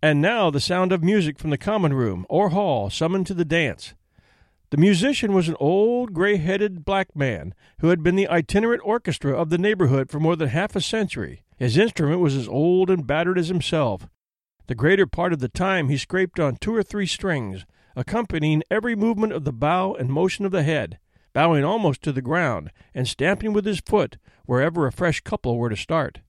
And 0.00 0.22
now 0.22 0.50
the 0.50 0.60
sound 0.60 0.92
of 0.92 1.02
music 1.02 1.40
from 1.40 1.50
the 1.50 1.58
common 1.58 1.92
room 1.92 2.24
or 2.28 2.50
hall 2.50 2.88
summoned 2.88 3.26
to 3.26 3.34
the 3.34 3.44
dance. 3.44 3.94
The 4.70 4.76
musician 4.76 5.32
was 5.32 5.48
an 5.48 5.54
old 5.60 6.12
gray 6.12 6.38
headed 6.38 6.84
black 6.84 7.14
man 7.14 7.54
who 7.78 7.88
had 7.88 8.02
been 8.02 8.16
the 8.16 8.28
itinerant 8.28 8.82
orchestra 8.84 9.32
of 9.32 9.48
the 9.48 9.58
neighborhood 9.58 10.10
for 10.10 10.18
more 10.18 10.34
than 10.34 10.48
half 10.48 10.74
a 10.74 10.80
century. 10.80 11.44
His 11.56 11.78
instrument 11.78 12.20
was 12.20 12.34
as 12.34 12.48
old 12.48 12.90
and 12.90 13.06
battered 13.06 13.38
as 13.38 13.46
himself. 13.46 14.08
The 14.66 14.74
greater 14.74 15.06
part 15.06 15.32
of 15.32 15.38
the 15.38 15.48
time 15.48 15.88
he 15.88 15.96
scraped 15.96 16.40
on 16.40 16.56
two 16.56 16.74
or 16.74 16.82
three 16.82 17.06
strings, 17.06 17.64
accompanying 17.94 18.64
every 18.68 18.96
movement 18.96 19.32
of 19.32 19.44
the 19.44 19.52
bow 19.52 19.94
and 19.94 20.10
motion 20.10 20.44
of 20.44 20.50
the 20.50 20.64
head, 20.64 20.98
bowing 21.32 21.64
almost 21.64 22.02
to 22.02 22.12
the 22.12 22.20
ground, 22.20 22.72
and 22.92 23.06
stamping 23.06 23.52
with 23.52 23.64
his 23.64 23.80
foot 23.80 24.16
wherever 24.46 24.86
a 24.86 24.92
fresh 24.92 25.20
couple 25.20 25.56
were 25.56 25.70
to 25.70 25.76
start. 25.76 26.20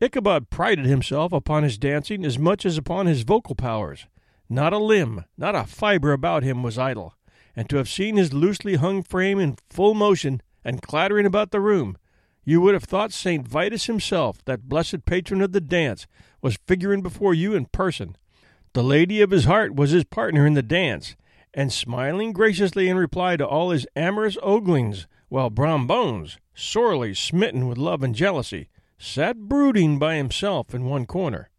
Ichabod 0.00 0.48
prided 0.48 0.86
himself 0.86 1.32
upon 1.32 1.64
his 1.64 1.76
dancing 1.76 2.24
as 2.24 2.38
much 2.38 2.64
as 2.64 2.78
upon 2.78 3.06
his 3.06 3.22
vocal 3.22 3.54
powers. 3.54 4.06
Not 4.48 4.72
a 4.72 4.78
limb, 4.78 5.26
not 5.36 5.54
a 5.54 5.64
fibre 5.64 6.12
about 6.12 6.42
him 6.42 6.62
was 6.62 6.78
idle, 6.78 7.14
and 7.54 7.68
to 7.68 7.76
have 7.76 7.88
seen 7.88 8.16
his 8.16 8.32
loosely 8.32 8.76
hung 8.76 9.02
frame 9.02 9.38
in 9.38 9.56
full 9.70 9.94
motion 9.94 10.40
and 10.64 10.82
clattering 10.82 11.26
about 11.26 11.50
the 11.50 11.60
room, 11.60 11.96
you 12.44 12.60
would 12.60 12.74
have 12.74 12.84
thought 12.84 13.12
St. 13.12 13.46
Vitus 13.46 13.86
himself, 13.86 14.44
that 14.46 14.68
blessed 14.68 15.04
patron 15.04 15.40
of 15.40 15.52
the 15.52 15.60
dance, 15.60 16.06
was 16.40 16.58
figuring 16.66 17.02
before 17.02 17.34
you 17.34 17.54
in 17.54 17.66
person. 17.66 18.16
The 18.72 18.82
lady 18.82 19.20
of 19.20 19.30
his 19.30 19.44
heart 19.44 19.74
was 19.74 19.90
his 19.90 20.04
partner 20.04 20.46
in 20.46 20.54
the 20.54 20.62
dance, 20.62 21.14
and 21.54 21.72
smiling 21.72 22.32
graciously 22.32 22.88
in 22.88 22.96
reply 22.96 23.36
to 23.36 23.46
all 23.46 23.70
his 23.70 23.86
amorous 23.94 24.36
oglings, 24.42 25.06
while 25.28 25.50
Brom 25.50 25.86
Bones, 25.86 26.38
sorely 26.54 27.14
smitten 27.14 27.68
with 27.68 27.78
love 27.78 28.02
and 28.02 28.14
jealousy, 28.14 28.68
sat 28.98 29.36
brooding 29.36 29.98
by 29.98 30.16
himself 30.16 30.74
in 30.74 30.84
one 30.84 31.06
corner. 31.06 31.50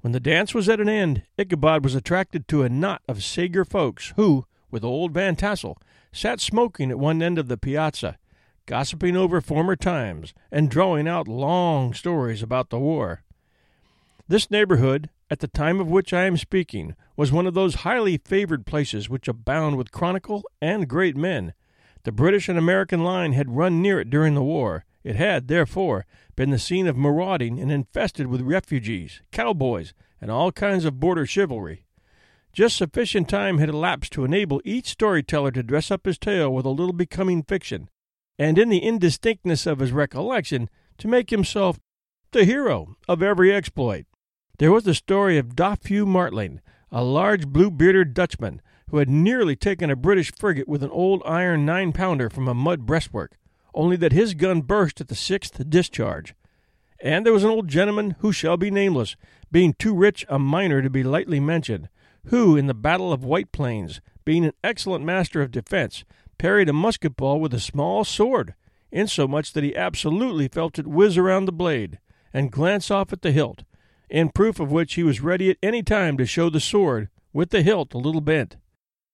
When 0.00 0.12
the 0.12 0.20
dance 0.20 0.54
was 0.54 0.68
at 0.68 0.80
an 0.80 0.88
end, 0.88 1.22
Ichabod 1.36 1.82
was 1.82 1.94
attracted 1.94 2.46
to 2.48 2.62
a 2.62 2.68
knot 2.68 3.02
of 3.08 3.24
Sager 3.24 3.64
folks 3.64 4.12
who, 4.16 4.44
with 4.70 4.84
old 4.84 5.12
Van 5.12 5.36
Tassel, 5.36 5.78
sat 6.12 6.40
smoking 6.40 6.90
at 6.90 6.98
one 6.98 7.22
end 7.22 7.38
of 7.38 7.48
the 7.48 7.56
piazza, 7.56 8.18
gossiping 8.66 9.16
over 9.16 9.40
former 9.40 9.76
times 9.76 10.34
and 10.50 10.70
drawing 10.70 11.06
out 11.06 11.28
long 11.28 11.94
stories 11.94 12.42
about 12.42 12.70
the 12.70 12.78
war. 12.78 13.22
This 14.28 14.50
neighborhood, 14.50 15.08
at 15.30 15.38
the 15.38 15.48
time 15.48 15.80
of 15.80 15.88
which 15.88 16.12
I 16.12 16.24
am 16.24 16.36
speaking, 16.36 16.96
was 17.16 17.30
one 17.30 17.46
of 17.46 17.54
those 17.54 17.76
highly 17.76 18.18
favored 18.18 18.66
places 18.66 19.08
which 19.08 19.28
abound 19.28 19.76
with 19.76 19.92
chronicle 19.92 20.42
and 20.60 20.88
great 20.88 21.16
men. 21.16 21.54
The 22.02 22.12
British 22.12 22.48
and 22.48 22.58
American 22.58 23.04
line 23.04 23.32
had 23.32 23.56
run 23.56 23.80
near 23.80 24.00
it 24.00 24.10
during 24.10 24.34
the 24.34 24.42
war. 24.42 24.84
It 25.04 25.16
had, 25.16 25.46
therefore, 25.46 26.06
been 26.34 26.50
the 26.50 26.58
scene 26.58 26.88
of 26.88 26.96
marauding 26.96 27.60
and 27.60 27.70
infested 27.70 28.26
with 28.26 28.42
refugees, 28.42 29.22
cowboys, 29.30 29.94
and 30.20 30.30
all 30.30 30.50
kinds 30.50 30.84
of 30.84 30.98
border 30.98 31.24
chivalry. 31.24 31.85
Just 32.56 32.78
sufficient 32.78 33.28
time 33.28 33.58
had 33.58 33.68
elapsed 33.68 34.14
to 34.14 34.24
enable 34.24 34.62
each 34.64 34.86
storyteller 34.86 35.50
to 35.50 35.62
dress 35.62 35.90
up 35.90 36.06
his 36.06 36.16
tale 36.16 36.50
with 36.50 36.64
a 36.64 36.70
little 36.70 36.94
becoming 36.94 37.42
fiction, 37.42 37.90
and 38.38 38.58
in 38.58 38.70
the 38.70 38.78
indistinctness 38.78 39.66
of 39.66 39.80
his 39.80 39.92
recollection 39.92 40.70
to 40.96 41.06
make 41.06 41.28
himself 41.28 41.78
the 42.32 42.46
hero 42.46 42.96
of 43.06 43.22
every 43.22 43.54
exploit. 43.54 44.06
There 44.56 44.72
was 44.72 44.84
the 44.84 44.94
story 44.94 45.36
of 45.36 45.54
Doffue 45.54 46.06
Martling, 46.06 46.62
a 46.90 47.04
large 47.04 47.46
blue 47.46 47.70
bearded 47.70 48.14
Dutchman 48.14 48.62
who 48.88 48.96
had 48.96 49.10
nearly 49.10 49.54
taken 49.54 49.90
a 49.90 49.94
British 49.94 50.32
frigate 50.32 50.66
with 50.66 50.82
an 50.82 50.88
old 50.88 51.20
iron 51.26 51.66
nine 51.66 51.92
pounder 51.92 52.30
from 52.30 52.48
a 52.48 52.54
mud 52.54 52.86
breastwork 52.86 53.36
only 53.74 53.96
that 53.96 54.12
his 54.12 54.32
gun 54.32 54.62
burst 54.62 55.02
at 55.02 55.08
the 55.08 55.14
sixth 55.14 55.68
discharge. 55.68 56.34
And 57.02 57.26
there 57.26 57.34
was 57.34 57.44
an 57.44 57.50
old 57.50 57.68
gentleman 57.68 58.16
who 58.20 58.32
shall 58.32 58.56
be 58.56 58.70
nameless, 58.70 59.14
being 59.52 59.74
too 59.74 59.94
rich 59.94 60.24
a 60.30 60.38
mynheer 60.38 60.80
to 60.80 60.88
be 60.88 61.02
lightly 61.02 61.38
mentioned, 61.38 61.90
who, 62.28 62.56
in 62.56 62.66
the 62.66 62.74
Battle 62.74 63.12
of 63.12 63.24
White 63.24 63.52
Plains, 63.52 64.00
being 64.24 64.44
an 64.44 64.52
excellent 64.64 65.04
master 65.04 65.42
of 65.42 65.50
defense, 65.50 66.04
parried 66.38 66.68
a 66.68 66.72
musket 66.72 67.16
ball 67.16 67.40
with 67.40 67.54
a 67.54 67.60
small 67.60 68.04
sword, 68.04 68.54
insomuch 68.90 69.52
that 69.52 69.64
he 69.64 69.76
absolutely 69.76 70.48
felt 70.48 70.78
it 70.78 70.86
whiz 70.86 71.16
around 71.16 71.44
the 71.44 71.52
blade, 71.52 71.98
and 72.32 72.52
glance 72.52 72.90
off 72.90 73.12
at 73.12 73.22
the 73.22 73.32
hilt, 73.32 73.64
in 74.10 74.28
proof 74.28 74.60
of 74.60 74.70
which 74.70 74.94
he 74.94 75.02
was 75.02 75.20
ready 75.20 75.50
at 75.50 75.58
any 75.62 75.82
time 75.82 76.16
to 76.16 76.26
show 76.26 76.50
the 76.50 76.60
sword, 76.60 77.08
with 77.32 77.50
the 77.50 77.62
hilt 77.62 77.94
a 77.94 77.98
little 77.98 78.20
bent. 78.20 78.56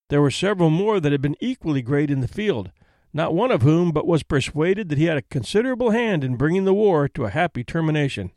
There 0.09 0.21
were 0.21 0.31
several 0.31 0.71
more 0.71 1.01
that 1.01 1.13
had 1.13 1.23
been 1.23 1.37
equally 1.41 1.83
great 1.83 2.11
in 2.11 2.21
the 2.21 2.29
field, 2.29 2.71
not 3.13 3.35
one 3.35 3.51
of 3.51 3.63
whom 3.63 3.93
but 3.93 4.07
was 4.07 4.23
persuaded 4.23 4.89
that 4.89 4.99
he 4.99 5.05
had 5.05 5.17
a 5.17 5.23
considerable 5.23 5.91
hand 5.91 6.25
in 6.25 6.37
bringing 6.37 6.65
the 6.65 6.75
war 6.75 7.09
to 7.09 7.25
a 7.25 7.31
happy 7.31 7.63
termination. 7.63 8.31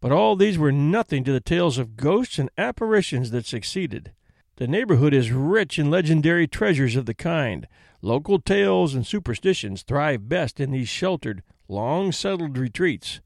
But 0.00 0.12
all 0.12 0.36
these 0.36 0.56
were 0.56 0.72
nothing 0.72 1.24
to 1.24 1.32
the 1.32 1.40
tales 1.40 1.78
of 1.78 1.96
ghosts 1.96 2.38
and 2.38 2.50
apparitions 2.56 3.32
that 3.32 3.46
succeeded. 3.46 4.12
The 4.60 4.68
neighborhood 4.68 5.14
is 5.14 5.32
rich 5.32 5.78
in 5.78 5.90
legendary 5.90 6.46
treasures 6.46 6.94
of 6.94 7.06
the 7.06 7.14
kind. 7.14 7.66
Local 8.02 8.38
tales 8.38 8.94
and 8.94 9.06
superstitions 9.06 9.80
thrive 9.82 10.28
best 10.28 10.60
in 10.60 10.70
these 10.70 10.86
sheltered, 10.86 11.42
long 11.66 12.12
settled 12.12 12.58
retreats, 12.58 13.20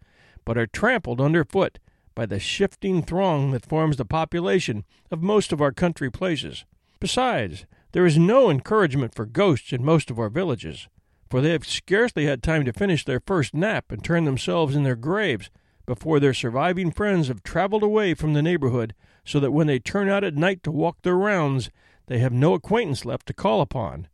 but 0.44 0.56
are 0.56 0.68
trampled 0.68 1.20
under 1.20 1.44
foot 1.44 1.80
by 2.14 2.24
the 2.24 2.38
shifting 2.38 3.02
throng 3.02 3.50
that 3.50 3.66
forms 3.66 3.96
the 3.96 4.04
population 4.04 4.84
of 5.10 5.24
most 5.24 5.52
of 5.52 5.60
our 5.60 5.72
country 5.72 6.08
places. 6.08 6.64
Besides, 7.00 7.66
there 7.90 8.06
is 8.06 8.16
no 8.16 8.48
encouragement 8.48 9.12
for 9.12 9.26
ghosts 9.26 9.72
in 9.72 9.84
most 9.84 10.12
of 10.12 10.20
our 10.20 10.30
villages 10.30 10.86
for 11.28 11.40
they 11.40 11.50
have 11.50 11.66
scarcely 11.66 12.26
had 12.26 12.44
time 12.44 12.64
to 12.64 12.72
finish 12.72 13.04
their 13.04 13.18
first 13.18 13.54
nap 13.54 13.90
and 13.90 14.04
turn 14.04 14.24
themselves 14.24 14.76
in 14.76 14.84
their 14.84 14.94
graves 14.94 15.50
before 15.84 16.20
their 16.20 16.32
surviving 16.32 16.92
friends 16.92 17.26
have 17.26 17.42
traveled 17.42 17.82
away 17.82 18.14
from 18.14 18.34
the 18.34 18.42
neighborhood, 18.42 18.94
so 19.24 19.40
that 19.40 19.52
when 19.52 19.66
they 19.66 19.78
turn 19.78 20.08
out 20.08 20.24
at 20.24 20.34
night 20.34 20.62
to 20.62 20.70
walk 20.70 21.02
their 21.02 21.16
rounds, 21.16 21.70
they 22.06 22.18
have 22.18 22.32
no 22.32 22.54
acquaintance 22.54 23.04
left 23.04 23.26
to 23.26 23.34
call 23.34 23.60
upon. 23.60 24.08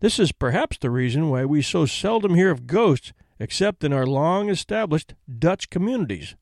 This 0.00 0.18
is 0.18 0.32
perhaps 0.32 0.78
the 0.78 0.90
reason 0.90 1.28
why 1.28 1.44
we 1.44 1.60
so 1.60 1.84
seldom 1.84 2.34
hear 2.34 2.50
of 2.50 2.66
ghosts 2.66 3.12
except 3.40 3.84
in 3.84 3.92
our 3.92 4.06
long 4.06 4.48
established 4.48 5.14
Dutch 5.38 5.70
communities. 5.70 6.34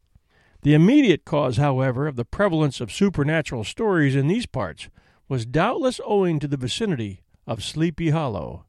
The 0.63 0.75
immediate 0.75 1.25
cause, 1.25 1.59
however, 1.59 2.07
of 2.07 2.17
the 2.17 2.25
prevalence 2.25 2.81
of 2.81 2.93
supernatural 2.93 3.65
stories 3.65 4.17
in 4.17 4.29
these 4.29 4.47
parts 4.47 4.89
was 5.29 5.47
doubtless 5.47 6.01
owing 6.05 6.39
to 6.41 6.49
the 6.49 6.57
vicinity 6.57 7.23
of 7.47 7.63
Sleepy 7.63 8.11
Hollow. 8.11 8.65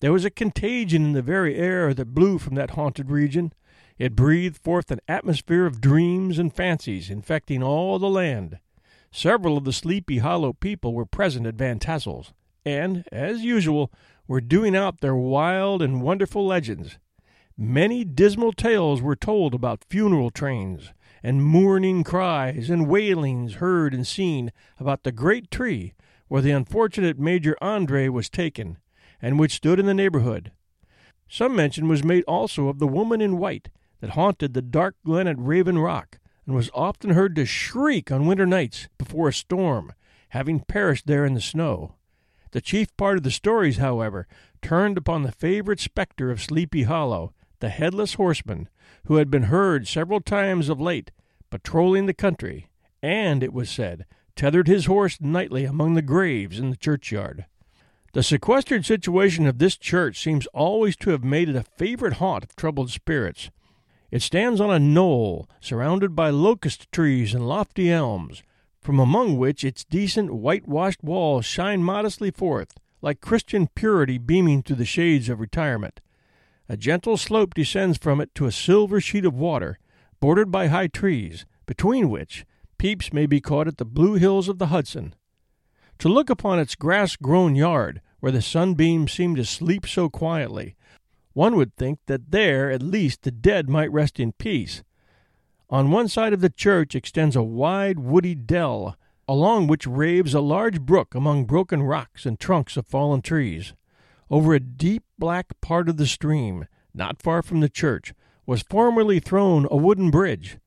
There 0.00 0.12
was 0.12 0.24
a 0.24 0.30
contagion 0.30 1.04
in 1.04 1.12
the 1.12 1.22
very 1.22 1.56
air 1.56 1.94
that 1.94 2.14
blew 2.14 2.38
from 2.38 2.56
that 2.56 2.72
haunted 2.72 3.10
region. 3.10 3.52
It 3.96 4.16
breathed 4.16 4.58
forth 4.58 4.90
an 4.90 5.00
atmosphere 5.06 5.66
of 5.66 5.80
dreams 5.80 6.36
and 6.38 6.52
fancies, 6.52 7.10
infecting 7.10 7.62
all 7.62 8.00
the 8.00 8.10
land. 8.10 8.58
Several 9.12 9.56
of 9.56 9.62
the 9.62 9.72
Sleepy 9.72 10.18
Hollow 10.18 10.52
people 10.52 10.94
were 10.94 11.06
present 11.06 11.46
at 11.46 11.54
Van 11.54 11.78
Tassel's, 11.78 12.32
and, 12.64 13.04
as 13.12 13.44
usual, 13.44 13.92
were 14.26 14.40
doing 14.40 14.74
out 14.74 15.00
their 15.00 15.14
wild 15.14 15.80
and 15.80 16.02
wonderful 16.02 16.44
legends. 16.44 16.98
Many 17.56 18.04
dismal 18.04 18.52
tales 18.52 19.00
were 19.00 19.14
told 19.14 19.54
about 19.54 19.84
funeral 19.88 20.30
trains, 20.30 20.92
and 21.22 21.44
mourning 21.44 22.02
cries 22.02 22.68
and 22.68 22.88
wailings 22.88 23.54
heard 23.54 23.94
and 23.94 24.04
seen 24.04 24.50
about 24.80 25.04
the 25.04 25.12
great 25.12 25.52
tree 25.52 25.94
where 26.26 26.42
the 26.42 26.50
unfortunate 26.50 27.16
Major 27.16 27.56
Andre 27.60 28.08
was 28.08 28.28
taken, 28.28 28.78
and 29.22 29.38
which 29.38 29.54
stood 29.54 29.78
in 29.78 29.86
the 29.86 29.94
neighborhood. 29.94 30.50
Some 31.28 31.54
mention 31.54 31.86
was 31.86 32.02
made 32.02 32.24
also 32.24 32.66
of 32.66 32.80
the 32.80 32.88
woman 32.88 33.20
in 33.20 33.38
white 33.38 33.68
that 34.04 34.10
haunted 34.10 34.52
the 34.52 34.60
dark 34.60 34.96
glen 35.02 35.26
at 35.26 35.38
Raven 35.38 35.78
Rock, 35.78 36.18
and 36.44 36.54
was 36.54 36.68
often 36.74 37.14
heard 37.14 37.34
to 37.36 37.46
shriek 37.46 38.12
on 38.12 38.26
winter 38.26 38.44
nights 38.44 38.86
before 38.98 39.28
a 39.28 39.32
storm, 39.32 39.94
having 40.28 40.60
perished 40.60 41.06
there 41.06 41.24
in 41.24 41.32
the 41.32 41.40
snow. 41.40 41.94
The 42.50 42.60
chief 42.60 42.94
part 42.98 43.16
of 43.16 43.22
the 43.22 43.30
stories, 43.30 43.78
however, 43.78 44.26
turned 44.60 44.98
upon 44.98 45.22
the 45.22 45.32
favorite 45.32 45.80
spectre 45.80 46.30
of 46.30 46.42
Sleepy 46.42 46.82
Hollow, 46.82 47.32
the 47.60 47.70
headless 47.70 48.12
horseman, 48.12 48.68
who 49.06 49.16
had 49.16 49.30
been 49.30 49.44
heard 49.44 49.88
several 49.88 50.20
times 50.20 50.68
of 50.68 50.78
late 50.78 51.10
patrolling 51.48 52.04
the 52.04 52.12
country, 52.12 52.68
and, 53.02 53.42
it 53.42 53.54
was 53.54 53.70
said, 53.70 54.04
tethered 54.36 54.68
his 54.68 54.84
horse 54.84 55.18
nightly 55.18 55.64
among 55.64 55.94
the 55.94 56.02
graves 56.02 56.58
in 56.58 56.68
the 56.68 56.76
churchyard. 56.76 57.46
The 58.12 58.22
sequestered 58.22 58.84
situation 58.84 59.46
of 59.46 59.56
this 59.56 59.78
church 59.78 60.22
seems 60.22 60.46
always 60.48 60.94
to 60.96 61.08
have 61.08 61.24
made 61.24 61.48
it 61.48 61.56
a 61.56 61.62
favorite 61.62 62.14
haunt 62.14 62.44
of 62.44 62.54
troubled 62.54 62.90
spirits. 62.90 63.48
It 64.14 64.22
stands 64.22 64.60
on 64.60 64.70
a 64.70 64.78
knoll, 64.78 65.48
surrounded 65.60 66.14
by 66.14 66.30
locust 66.30 66.86
trees 66.92 67.34
and 67.34 67.48
lofty 67.48 67.90
elms, 67.90 68.44
from 68.80 69.00
among 69.00 69.38
which 69.38 69.64
its 69.64 69.84
decent 69.84 70.32
whitewashed 70.32 71.02
walls 71.02 71.44
shine 71.44 71.82
modestly 71.82 72.30
forth, 72.30 72.74
like 73.02 73.20
Christian 73.20 73.66
purity 73.74 74.18
beaming 74.18 74.62
through 74.62 74.76
the 74.76 74.84
shades 74.84 75.28
of 75.28 75.40
retirement. 75.40 76.00
A 76.68 76.76
gentle 76.76 77.16
slope 77.16 77.54
descends 77.54 77.98
from 77.98 78.20
it 78.20 78.32
to 78.36 78.46
a 78.46 78.52
silver 78.52 79.00
sheet 79.00 79.24
of 79.24 79.34
water, 79.34 79.80
bordered 80.20 80.52
by 80.52 80.68
high 80.68 80.86
trees, 80.86 81.44
between 81.66 82.08
which 82.08 82.46
peeps 82.78 83.12
may 83.12 83.26
be 83.26 83.40
caught 83.40 83.66
at 83.66 83.78
the 83.78 83.84
blue 83.84 84.14
hills 84.14 84.48
of 84.48 84.60
the 84.60 84.68
Hudson. 84.68 85.16
To 85.98 86.08
look 86.08 86.30
upon 86.30 86.60
its 86.60 86.76
grass 86.76 87.16
grown 87.16 87.56
yard, 87.56 88.00
where 88.20 88.30
the 88.30 88.42
sunbeams 88.42 89.10
seem 89.10 89.34
to 89.34 89.44
sleep 89.44 89.88
so 89.88 90.08
quietly, 90.08 90.76
one 91.34 91.56
would 91.56 91.76
think 91.76 91.98
that 92.06 92.30
there 92.30 92.70
at 92.70 92.82
least 92.82 93.22
the 93.22 93.30
dead 93.30 93.68
might 93.68 93.92
rest 93.92 94.18
in 94.18 94.32
peace. 94.32 94.82
On 95.68 95.90
one 95.90 96.08
side 96.08 96.32
of 96.32 96.40
the 96.40 96.50
church 96.50 96.94
extends 96.94 97.36
a 97.36 97.42
wide 97.42 97.98
woody 97.98 98.34
dell, 98.34 98.96
along 99.26 99.66
which 99.66 99.86
raves 99.86 100.32
a 100.32 100.40
large 100.40 100.80
brook 100.80 101.14
among 101.14 101.44
broken 101.44 101.82
rocks 101.82 102.24
and 102.24 102.38
trunks 102.38 102.76
of 102.76 102.86
fallen 102.86 103.20
trees. 103.22 103.74
Over 104.30 104.54
a 104.54 104.60
deep 104.60 105.04
black 105.18 105.60
part 105.60 105.88
of 105.88 105.96
the 105.96 106.06
stream, 106.06 106.66
not 106.94 107.20
far 107.20 107.42
from 107.42 107.60
the 107.60 107.68
church, 107.68 108.14
was 108.46 108.62
formerly 108.62 109.20
thrown 109.20 109.66
a 109.70 109.76
wooden 109.76 110.10
bridge. 110.10 110.58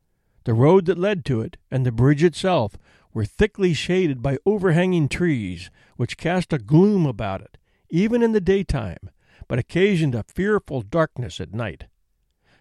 The 0.43 0.53
road 0.53 0.85
that 0.85 0.97
led 0.97 1.25
to 1.25 1.41
it, 1.41 1.57
and 1.69 1.85
the 1.85 1.91
bridge 1.91 2.23
itself, 2.23 2.77
were 3.13 3.25
thickly 3.25 3.73
shaded 3.73 4.21
by 4.21 4.37
overhanging 4.45 5.09
trees, 5.09 5.69
which 5.95 6.17
cast 6.17 6.53
a 6.53 6.57
gloom 6.57 7.05
about 7.05 7.41
it, 7.41 7.57
even 7.89 8.21
in 8.21 8.31
the 8.31 8.41
daytime, 8.41 9.09
but 9.47 9.59
occasioned 9.59 10.15
a 10.15 10.23
fearful 10.23 10.81
darkness 10.81 11.39
at 11.39 11.53
night. 11.53 11.85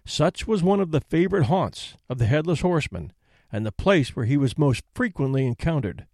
Such 0.04 0.46
was 0.46 0.62
one 0.62 0.80
of 0.80 0.92
the 0.92 1.00
favorite 1.00 1.46
haunts 1.46 1.94
of 2.08 2.18
the 2.18 2.26
headless 2.26 2.60
horseman, 2.60 3.12
and 3.50 3.64
the 3.64 3.72
place 3.72 4.14
where 4.14 4.26
he 4.26 4.36
was 4.36 4.58
most 4.58 4.84
frequently 4.94 5.46
encountered. 5.46 6.06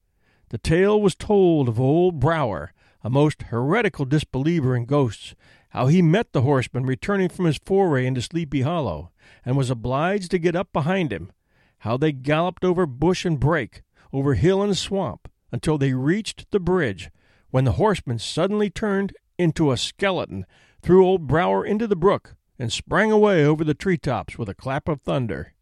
The 0.48 0.58
tale 0.58 1.00
was 1.00 1.14
told 1.14 1.68
of 1.68 1.80
old 1.80 2.20
Brower, 2.20 2.72
a 3.02 3.10
most 3.10 3.42
heretical 3.44 4.04
disbeliever 4.04 4.76
in 4.76 4.84
ghosts, 4.86 5.34
how 5.70 5.86
he 5.86 6.02
met 6.02 6.32
the 6.32 6.42
horseman 6.42 6.84
returning 6.84 7.28
from 7.28 7.46
his 7.46 7.58
foray 7.64 8.06
into 8.06 8.22
Sleepy 8.22 8.62
Hollow, 8.62 9.10
and 9.44 9.56
was 9.56 9.70
obliged 9.70 10.30
to 10.30 10.38
get 10.38 10.54
up 10.54 10.72
behind 10.72 11.12
him, 11.12 11.32
how 11.78 11.96
they 11.96 12.12
galloped 12.12 12.64
over 12.64 12.86
bush 12.86 13.24
and 13.24 13.40
brake, 13.40 13.82
over 14.12 14.34
hill 14.34 14.62
and 14.62 14.76
swamp, 14.76 15.28
until 15.50 15.78
they 15.78 15.94
reached 15.94 16.50
the 16.50 16.60
bridge, 16.60 17.10
when 17.50 17.64
the 17.64 17.72
horseman 17.72 18.18
suddenly 18.18 18.70
turned 18.70 19.14
into 19.42 19.70
a 19.70 19.76
skeleton, 19.76 20.46
threw 20.80 21.04
old 21.04 21.26
Brower 21.26 21.64
into 21.64 21.86
the 21.86 21.96
brook, 21.96 22.34
and 22.58 22.72
sprang 22.72 23.12
away 23.12 23.44
over 23.44 23.64
the 23.64 23.74
tree 23.74 23.98
tops 23.98 24.38
with 24.38 24.48
a 24.48 24.54
clap 24.54 24.88
of 24.88 25.02
thunder. 25.02 25.52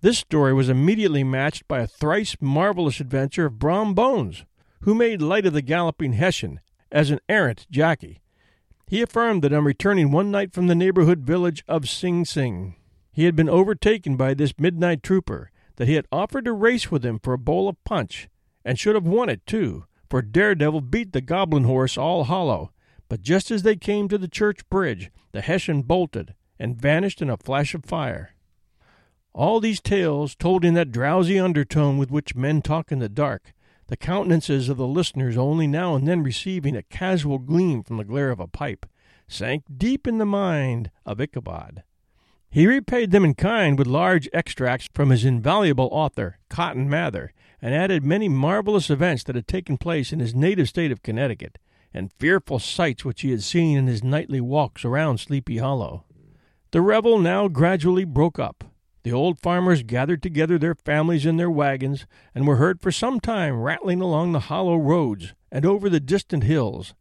This 0.00 0.18
story 0.18 0.54
was 0.54 0.68
immediately 0.68 1.24
matched 1.24 1.66
by 1.68 1.80
a 1.80 1.86
thrice 1.86 2.36
marvelous 2.40 3.00
adventure 3.00 3.46
of 3.46 3.58
Brom 3.58 3.94
Bones, 3.94 4.44
who 4.82 4.94
made 4.94 5.20
light 5.20 5.44
of 5.44 5.52
the 5.52 5.62
galloping 5.62 6.14
Hessian 6.14 6.60
as 6.90 7.10
an 7.10 7.18
errant 7.28 7.66
jockey. 7.70 8.20
He 8.86 9.02
affirmed 9.02 9.42
that 9.42 9.52
on 9.52 9.64
returning 9.64 10.12
one 10.12 10.30
night 10.30 10.54
from 10.54 10.68
the 10.68 10.74
neighborhood 10.74 11.20
village 11.20 11.62
of 11.68 11.88
Sing 11.88 12.24
Sing, 12.24 12.76
he 13.18 13.24
had 13.24 13.34
been 13.34 13.48
overtaken 13.48 14.16
by 14.16 14.32
this 14.32 14.54
midnight 14.60 15.02
trooper, 15.02 15.50
that 15.74 15.88
he 15.88 15.94
had 15.94 16.06
offered 16.12 16.44
to 16.44 16.52
race 16.52 16.88
with 16.88 17.04
him 17.04 17.18
for 17.18 17.32
a 17.32 17.38
bowl 17.38 17.68
of 17.68 17.82
punch, 17.82 18.28
and 18.64 18.78
should 18.78 18.94
have 18.94 19.08
won 19.08 19.28
it 19.28 19.44
too, 19.44 19.86
for 20.08 20.22
Daredevil 20.22 20.82
beat 20.82 21.12
the 21.12 21.20
goblin 21.20 21.64
horse 21.64 21.98
all 21.98 22.22
hollow. 22.22 22.70
But 23.08 23.22
just 23.22 23.50
as 23.50 23.62
they 23.62 23.76
came 23.76 24.08
to 24.08 24.18
the 24.18 24.28
church 24.28 24.68
bridge, 24.68 25.10
the 25.32 25.40
Hessian 25.40 25.82
bolted 25.82 26.34
and 26.58 26.80
vanished 26.80 27.22
in 27.22 27.30
a 27.30 27.36
flash 27.36 27.74
of 27.74 27.84
fire. 27.84 28.34
All 29.32 29.60
these 29.60 29.80
tales, 29.80 30.34
told 30.34 30.64
in 30.64 30.74
that 30.74 30.90
drowsy 30.90 31.38
undertone 31.38 31.96
with 31.96 32.10
which 32.10 32.34
men 32.34 32.60
talk 32.60 32.90
in 32.90 32.98
the 32.98 33.08
dark, 33.08 33.52
the 33.86 33.96
countenances 33.96 34.68
of 34.68 34.76
the 34.76 34.86
listeners 34.86 35.36
only 35.36 35.66
now 35.66 35.94
and 35.94 36.06
then 36.06 36.22
receiving 36.22 36.76
a 36.76 36.82
casual 36.82 37.38
gleam 37.38 37.82
from 37.82 37.96
the 37.96 38.04
glare 38.04 38.30
of 38.30 38.40
a 38.40 38.46
pipe, 38.46 38.84
sank 39.26 39.64
deep 39.74 40.06
in 40.06 40.18
the 40.18 40.26
mind 40.26 40.90
of 41.06 41.20
Ichabod. 41.20 41.84
He 42.50 42.66
repaid 42.66 43.10
them 43.10 43.24
in 43.24 43.34
kind 43.34 43.78
with 43.78 43.86
large 43.86 44.28
extracts 44.32 44.88
from 44.92 45.10
his 45.10 45.24
invaluable 45.24 45.88
author, 45.92 46.38
Cotton 46.48 46.88
Mather, 46.88 47.32
and 47.60 47.74
added 47.74 48.04
many 48.04 48.28
marvelous 48.28 48.90
events 48.90 49.22
that 49.24 49.36
had 49.36 49.46
taken 49.46 49.76
place 49.76 50.12
in 50.12 50.20
his 50.20 50.34
native 50.34 50.68
state 50.68 50.90
of 50.90 51.02
Connecticut, 51.02 51.58
and 51.92 52.12
fearful 52.18 52.58
sights 52.58 53.04
which 53.04 53.22
he 53.22 53.30
had 53.30 53.42
seen 53.42 53.78
in 53.78 53.86
his 53.86 54.04
nightly 54.04 54.40
walks 54.40 54.84
around 54.84 55.18
Sleepy 55.18 55.58
Hollow. 55.58 56.04
The 56.70 56.80
revel 56.80 57.18
now 57.18 57.48
gradually 57.48 58.04
broke 58.04 58.38
up. 58.38 58.64
The 59.04 59.12
old 59.12 59.38
farmers 59.38 59.82
gathered 59.82 60.22
together 60.22 60.58
their 60.58 60.74
families 60.74 61.24
in 61.24 61.38
their 61.38 61.50
wagons, 61.50 62.06
and 62.34 62.46
were 62.46 62.56
heard 62.56 62.80
for 62.80 62.92
some 62.92 63.20
time 63.20 63.60
rattling 63.60 64.02
along 64.02 64.32
the 64.32 64.40
hollow 64.40 64.76
roads 64.76 65.34
and 65.50 65.64
over 65.64 65.88
the 65.88 66.00
distant 66.00 66.44
hills. 66.44 66.94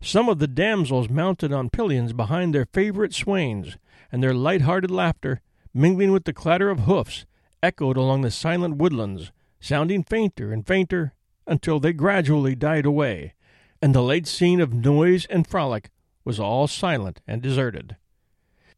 Some 0.00 0.28
of 0.28 0.40
the 0.40 0.48
damsels 0.48 1.08
mounted 1.08 1.52
on 1.52 1.70
pillions 1.70 2.12
behind 2.12 2.54
their 2.54 2.66
favorite 2.66 3.14
swains, 3.14 3.78
and 4.10 4.22
their 4.22 4.34
light-hearted 4.34 4.90
laughter, 4.90 5.40
mingling 5.72 6.12
with 6.12 6.24
the 6.24 6.32
clatter 6.32 6.70
of 6.70 6.80
hoofs, 6.80 7.24
echoed 7.62 7.96
along 7.96 8.22
the 8.22 8.30
silent 8.30 8.76
woodlands, 8.76 9.30
sounding 9.60 10.02
fainter 10.02 10.52
and 10.52 10.66
fainter 10.66 11.14
until 11.46 11.78
they 11.78 11.92
gradually 11.92 12.54
died 12.54 12.84
away, 12.84 13.34
and 13.82 13.94
the 13.94 14.02
late 14.02 14.26
scene 14.26 14.60
of 14.60 14.72
noise 14.72 15.26
and 15.26 15.46
frolic 15.46 15.90
was 16.24 16.40
all 16.40 16.66
silent 16.66 17.20
and 17.26 17.42
deserted. 17.42 17.96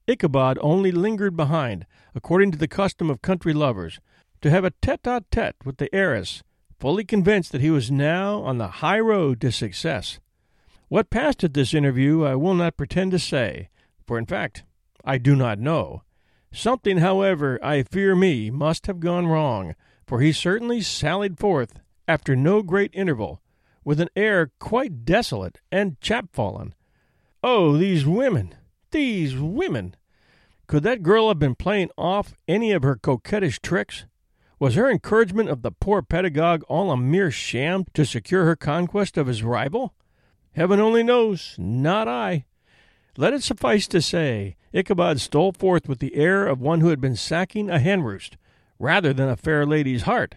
Ichabod 0.06 0.59
only 0.61 0.92
lingered 0.92 1.37
behind, 1.37 1.87
according 2.14 2.52
to 2.52 2.59
the 2.59 2.68
custom 2.68 3.11
of 3.11 3.22
country 3.22 3.52
lovers, 3.52 4.00
to 4.40 4.50
have 4.50 4.64
a 4.64 4.72
tete-a-tete 4.82 5.56
with 5.64 5.78
the 5.78 5.92
heiress, 5.94 6.42
fully 6.78 7.04
convinced 7.04 7.52
that 7.52 7.61
he 7.61 7.70
was 7.70 7.90
now 7.90 8.42
on 8.42 8.59
the 8.59 8.68
high 8.68 9.00
road 9.00 9.40
to 9.40 9.50
success. 9.50 10.20
What 10.88 11.11
passed 11.11 11.42
at 11.42 11.54
this 11.54 11.74
interview 11.74 12.24
I 12.24 12.37
will 12.37 12.54
not 12.54 12.76
pretend 12.76 13.11
to 13.12 13.18
say, 13.18 13.70
for 14.06 14.18
in 14.18 14.26
fact 14.26 14.62
I 15.04 15.18
do 15.18 15.35
not 15.35 15.59
know. 15.59 16.02
Something, 16.52 16.98
however, 16.98 17.59
I 17.62 17.82
fear 17.82 18.14
me, 18.14 18.50
must 18.50 18.87
have 18.87 19.00
gone 19.00 19.26
wrong, 19.26 19.74
for 20.06 20.20
he 20.20 20.32
certainly 20.32 20.80
sallied 20.80 21.38
forth, 21.38 21.80
after 22.06 22.37
no 22.37 22.62
great 22.62 22.90
interval, 22.94 23.40
with 23.87 24.01
an 24.01 24.09
air 24.16 24.51
quite 24.59 25.05
desolate 25.05 25.61
and 25.70 25.99
chapfallen. 26.01 26.72
Oh, 27.40 27.77
these 27.77 28.05
women! 28.05 28.53
These 28.90 29.37
women! 29.37 29.94
Could 30.66 30.83
that 30.83 31.05
girl 31.05 31.29
have 31.29 31.38
been 31.38 31.55
playing 31.55 31.90
off 31.96 32.35
any 32.49 32.72
of 32.72 32.83
her 32.83 32.96
coquettish 32.96 33.61
tricks? 33.61 34.05
Was 34.59 34.75
her 34.75 34.90
encouragement 34.90 35.51
of 35.51 35.62
the 35.62 35.70
poor 35.70 36.03
pedagogue 36.03 36.64
all 36.64 36.90
a 36.90 36.96
mere 36.96 37.31
sham 37.31 37.85
to 37.94 38.05
secure 38.05 38.44
her 38.44 38.57
conquest 38.57 39.16
of 39.16 39.29
his 39.29 39.44
rival? 39.44 39.94
Heaven 40.51 40.81
only 40.81 41.05
knows, 41.05 41.55
not 41.57 42.09
I. 42.09 42.44
Let 43.16 43.35
it 43.35 43.44
suffice 43.44 43.87
to 43.88 44.03
say, 44.03 44.57
Ichabod 44.72 45.20
stole 45.20 45.53
forth 45.53 45.88
with 45.88 46.01
the 46.01 46.16
air 46.16 46.49
of 46.49 46.61
one 46.61 46.81
who 46.81 46.88
had 46.88 47.01
been 47.01 47.14
sacking 47.14 47.70
a 47.70 47.79
hen 47.79 48.03
roost, 48.03 48.37
rather 48.81 49.12
than 49.12 49.29
a 49.29 49.37
fair 49.37 49.64
lady's 49.64 50.03
heart. 50.03 50.35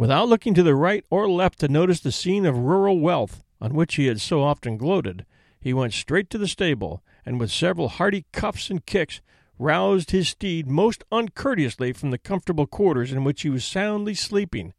Without 0.00 0.30
looking 0.30 0.54
to 0.54 0.62
the 0.62 0.74
right 0.74 1.04
or 1.10 1.28
left 1.28 1.58
to 1.58 1.68
notice 1.68 2.00
the 2.00 2.10
scene 2.10 2.46
of 2.46 2.56
rural 2.56 3.00
wealth 3.00 3.44
on 3.60 3.74
which 3.74 3.96
he 3.96 4.06
had 4.06 4.18
so 4.18 4.42
often 4.42 4.78
gloated, 4.78 5.26
he 5.60 5.74
went 5.74 5.92
straight 5.92 6.30
to 6.30 6.38
the 6.38 6.48
stable, 6.48 7.02
and 7.26 7.38
with 7.38 7.50
several 7.50 7.88
hearty 7.90 8.24
cuffs 8.32 8.70
and 8.70 8.86
kicks 8.86 9.20
roused 9.58 10.10
his 10.10 10.30
steed 10.30 10.66
most 10.66 11.04
uncourteously 11.12 11.92
from 11.92 12.12
the 12.12 12.16
comfortable 12.16 12.66
quarters 12.66 13.12
in 13.12 13.24
which 13.24 13.42
he 13.42 13.50
was 13.50 13.62
soundly 13.62 14.14
sleeping, 14.14 14.72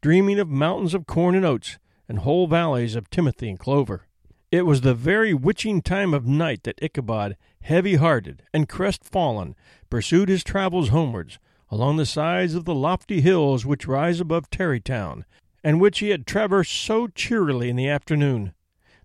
dreaming 0.00 0.40
of 0.40 0.48
mountains 0.48 0.92
of 0.92 1.06
corn 1.06 1.36
and 1.36 1.46
oats, 1.46 1.78
and 2.08 2.18
whole 2.18 2.48
valleys 2.48 2.96
of 2.96 3.08
timothy 3.10 3.48
and 3.48 3.60
clover. 3.60 4.08
It 4.50 4.66
was 4.66 4.80
the 4.80 4.92
very 4.92 5.32
witching 5.32 5.82
time 5.82 6.12
of 6.12 6.26
night 6.26 6.64
that 6.64 6.82
Ichabod, 6.82 7.36
heavy 7.60 7.94
hearted 7.94 8.42
and 8.52 8.68
crestfallen, 8.68 9.54
pursued 9.88 10.28
his 10.28 10.42
travels 10.42 10.88
homewards, 10.88 11.38
along 11.74 11.96
the 11.96 12.06
sides 12.06 12.54
of 12.54 12.64
the 12.66 12.74
lofty 12.74 13.20
hills 13.20 13.66
which 13.66 13.88
rise 13.88 14.20
above 14.20 14.48
Tarrytown, 14.48 15.24
and 15.64 15.80
which 15.80 15.98
he 15.98 16.10
had 16.10 16.24
traversed 16.24 16.70
so 16.70 17.08
cheerily 17.08 17.68
in 17.68 17.74
the 17.74 17.88
afternoon. 17.88 18.54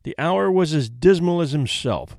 The 0.04 0.14
hour 0.20 0.52
was 0.52 0.72
as 0.72 0.88
dismal 0.88 1.42
as 1.42 1.52
himself. 1.52 2.16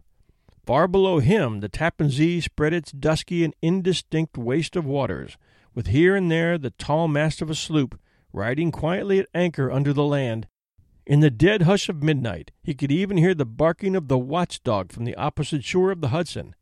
Far 0.67 0.89
below 0.89 1.21
him 1.21 1.61
the 1.61 1.69
Tappan 1.69 2.11
Zee 2.11 2.41
spread 2.41 2.73
its 2.73 2.91
dusky 2.91 3.45
and 3.45 3.55
indistinct 3.63 4.37
waste 4.37 4.75
of 4.75 4.85
waters, 4.85 5.37
with 5.73 5.87
here 5.87 6.17
and 6.17 6.29
there 6.29 6.59
the 6.59 6.71
tall 6.71 7.07
mast 7.07 7.41
of 7.41 7.49
a 7.49 7.55
sloop 7.55 8.01
riding 8.33 8.73
quietly 8.73 9.21
at 9.21 9.29
anchor 9.33 9.71
under 9.71 9.93
the 9.93 10.03
land. 10.03 10.49
In 11.07 11.21
the 11.21 11.31
dead 11.31 11.63
hush 11.63 11.89
of 11.89 12.03
midnight 12.03 12.51
he 12.61 12.75
could 12.75 12.91
even 12.91 13.19
hear 13.19 13.35
the 13.37 13.47
barking 13.47 13.95
of 13.95 14.09
the 14.09 14.19
watchdog 14.19 14.91
from 14.91 15.05
the 15.05 15.15
opposite 15.15 15.63
shore 15.63 15.93
of 15.93 16.01
the 16.01 16.09
Hudson, 16.09 16.57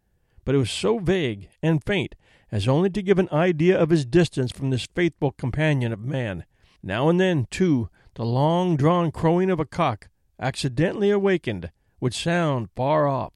but 0.45 0.55
it 0.55 0.59
was 0.59 0.71
so 0.71 0.99
vague 0.99 1.49
and 1.63 1.83
faint 1.83 2.15
as 2.51 2.69
only 2.69 2.91
to 2.91 3.03
give 3.03 3.19
an 3.19 3.29
idea 3.31 3.79
of 3.79 3.91
his 3.91 4.07
distance 4.07 4.51
from 4.51 4.71
this 4.71 4.89
faithful 4.95 5.33
companion 5.33 5.93
of 5.93 6.01
man. 6.01 6.45
Now 6.83 7.09
and 7.09 7.21
then, 7.21 7.47
too, 7.51 7.91
the 8.15 8.25
long 8.25 8.77
drawn 8.77 9.13
crowing 9.13 9.51
of 9.51 9.61
a 9.61 9.65
cock 9.65 10.09
accidentally 10.41 11.11
awakened, 11.11 11.71
would 12.01 12.15
sound 12.15 12.69
far 12.77 13.09
off, 13.09 13.33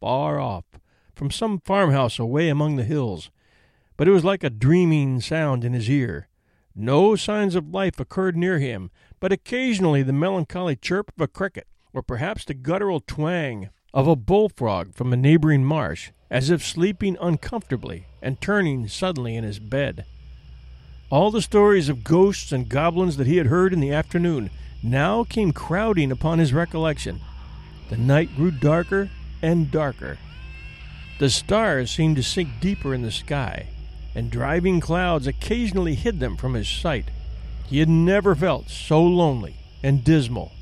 far 0.00 0.40
off, 0.40 0.64
from 1.14 1.30
some 1.30 1.60
farmhouse 1.60 2.18
away 2.18 2.48
among 2.48 2.76
the 2.76 2.84
hills, 2.84 3.30
but 3.96 4.08
it 4.08 4.12
was 4.12 4.24
like 4.24 4.42
a 4.42 4.50
dreaming 4.50 5.20
sound 5.20 5.64
in 5.64 5.72
his 5.72 5.90
ear. 5.90 6.28
No 6.74 7.16
signs 7.16 7.54
of 7.54 7.74
life 7.74 7.98
occurred 8.00 8.36
near 8.36 8.58
him, 8.58 8.90
but 9.20 9.32
occasionally 9.32 10.02
the 10.02 10.12
melancholy 10.12 10.76
chirp 10.76 11.12
of 11.16 11.20
a 11.20 11.28
cricket, 11.28 11.66
or 11.92 12.02
perhaps 12.02 12.44
the 12.44 12.54
guttural 12.54 13.00
twang 13.00 13.70
of 13.92 14.06
a 14.06 14.16
bullfrog 14.16 14.94
from 14.94 15.12
a 15.12 15.16
neighboring 15.16 15.64
marsh, 15.64 16.12
as 16.30 16.50
if 16.50 16.64
sleeping 16.64 17.16
uncomfortably 17.20 18.06
and 18.22 18.40
turning 18.40 18.88
suddenly 18.88 19.36
in 19.36 19.44
his 19.44 19.58
bed. 19.58 20.04
All 21.10 21.30
the 21.30 21.42
stories 21.42 21.88
of 21.88 22.04
ghosts 22.04 22.52
and 22.52 22.68
goblins 22.68 23.16
that 23.16 23.26
he 23.26 23.36
had 23.36 23.46
heard 23.46 23.72
in 23.72 23.80
the 23.80 23.92
afternoon 23.92 24.50
now 24.82 25.24
came 25.24 25.52
crowding 25.52 26.12
upon 26.12 26.38
his 26.38 26.52
recollection. 26.52 27.20
The 27.88 27.96
night 27.96 28.34
grew 28.36 28.50
darker 28.50 29.10
and 29.40 29.70
darker. 29.70 30.18
The 31.18 31.30
stars 31.30 31.90
seemed 31.90 32.16
to 32.16 32.22
sink 32.22 32.60
deeper 32.60 32.94
in 32.94 33.02
the 33.02 33.10
sky, 33.10 33.68
and 34.14 34.30
driving 34.30 34.80
clouds 34.80 35.26
occasionally 35.26 35.94
hid 35.94 36.20
them 36.20 36.36
from 36.36 36.54
his 36.54 36.68
sight. 36.68 37.06
He 37.66 37.78
had 37.78 37.88
never 37.88 38.34
felt 38.34 38.68
so 38.68 39.02
lonely 39.02 39.56
and 39.82 40.04
dismal. 40.04 40.52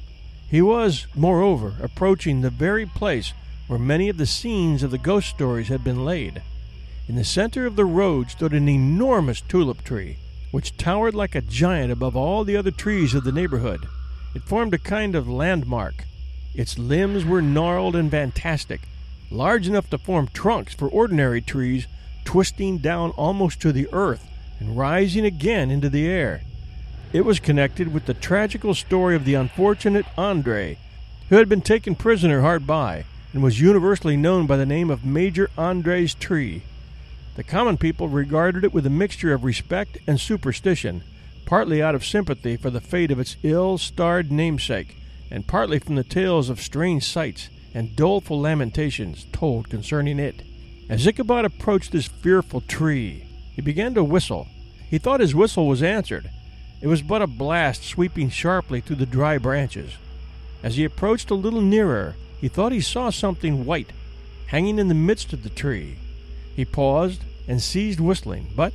He 0.49 0.63
was, 0.63 1.07
moreover, 1.15 1.75
approaching 1.83 2.41
the 2.41 2.51
very 2.51 2.87
place 2.87 3.33
where 3.67 3.79
many 3.79 4.09
of 4.09 4.17
the 4.17 4.27
scenes 4.27 4.83
of 4.83 4.91
the 4.91 4.99
ghost 4.99 5.29
stories 5.29 5.69
had 5.69 5.83
been 5.83 6.05
laid. 6.05 6.43
In 7.09 7.15
the 7.15 7.23
center 7.23 7.67
of 7.67 7.77
the 7.77 7.85
road 7.85 8.31
stood 8.31 8.53
an 8.53 8.69
enormous 8.69 9.41
tulip 9.41 9.85
tree, 9.85 10.17
which 10.51 10.77
towered 10.77 11.15
like 11.15 11.37
a 11.37 11.41
giant 11.41 11.93
above 11.93 12.17
all 12.17 12.43
the 12.43 12.57
other 12.57 12.73
trees 12.73 13.15
of 13.15 13.23
the 13.23 13.31
neighborhood. 13.31 13.87
It 14.35 14.43
formed 14.43 14.75
a 14.75 14.79
kind 14.79 15.15
of 15.15 15.29
landmark. 15.29 16.05
Its 16.53 16.81
limbs 16.81 17.25
were 17.25 17.41
gnarled 17.41 17.95
and 17.95 18.11
fantastic, 18.11 18.81
large 19.31 19.69
enough 19.69 19.89
to 19.91 19.99
form 19.99 20.29
trunks 20.35 20.75
for 20.75 20.89
ordinary 20.89 21.41
trees, 21.41 21.87
twisting 22.25 22.79
down 22.79 23.11
almost 23.11 23.61
to 23.61 23.73
the 23.73 23.89
earth 23.93 24.27
and 24.59 24.77
rising 24.77 25.25
again 25.25 25.71
into 25.71 25.89
the 25.89 26.09
air. 26.09 26.43
It 27.13 27.25
was 27.25 27.39
connected 27.39 27.95
with 27.95 28.07
the 28.07 28.15
tragical 28.15 28.75
story 28.75 29.15
of 29.15 29.25
the 29.25 29.35
unfortunate 29.35 30.07
Andre, 30.19 30.77
who 31.29 31.37
had 31.37 31.49
been 31.49 31.63
taken 31.63 31.95
prisoner 31.95 32.41
hard 32.41 32.67
by 32.67 33.05
and 33.33 33.45
was 33.45 33.61
universally 33.61 34.17
known 34.17 34.47
by 34.47 34.57
the 34.57 34.67
name 34.67 34.91
of 34.91 35.05
Major 35.05 35.51
Andre's 35.57 36.15
tree. 36.15 36.63
The 37.37 37.45
common 37.45 37.77
people 37.77 38.09
regarded 38.09 38.65
it 38.65 38.73
with 38.73 38.87
a 38.87 38.91
mixture 38.91 39.35
of 39.35 39.45
respect 39.45 39.99
and 40.07 40.19
superstition, 40.19 41.05
partly 41.45 41.83
out 41.83 41.95
of 41.95 42.03
sympathy 42.03 42.57
for 42.57 42.71
the 42.71 42.81
fate 42.81 43.11
of 43.11 43.21
its 43.21 43.37
ill 43.43 43.77
starred 43.77 44.33
namesake, 44.33 44.97
and 45.31 45.47
partly 45.47 45.79
from 45.79 45.97
the 45.97 46.03
tales 46.03 46.49
of 46.49 46.63
strange 46.63 47.05
sights 47.05 47.51
and 47.75 47.95
doleful 47.95 48.41
lamentations 48.41 49.27
told 49.33 49.69
concerning 49.69 50.19
it. 50.19 50.43
As 50.89 51.07
Ichabod 51.07 51.45
approached 51.45 51.93
this 51.93 52.07
fearful 52.07 52.63
tree, 52.63 53.27
he 53.53 53.61
began 53.61 53.93
to 53.95 54.03
whistle. 54.03 54.49
He 54.89 54.97
thought 54.97 55.21
his 55.21 55.35
whistle 55.35 55.67
was 55.67 55.83
answered. 55.83 56.31
It 56.81 56.87
was 56.87 57.03
but 57.03 57.21
a 57.21 57.27
blast 57.27 57.85
sweeping 57.85 58.31
sharply 58.31 58.81
through 58.81 58.97
the 58.97 59.05
dry 59.05 59.37
branches. 59.37 59.93
As 60.63 60.77
he 60.77 60.85
approached 60.85 61.31
a 61.31 61.35
little 61.35 61.61
nearer, 61.61 62.17
he 62.41 62.49
thought 62.49 62.73
he 62.73 62.81
saw 62.81 63.11
something 63.11 63.67
white 63.67 63.93
hanging 64.47 64.79
in 64.79 64.89
the 64.89 64.95
midst 64.95 65.35
of 65.35 65.43
the 65.43 65.51
tree. 65.51 65.99
He 66.57 66.65
paused 66.65 67.23
and 67.47 67.63
ceased 67.63 68.01
whistling, 68.01 68.49
but, 68.57 68.73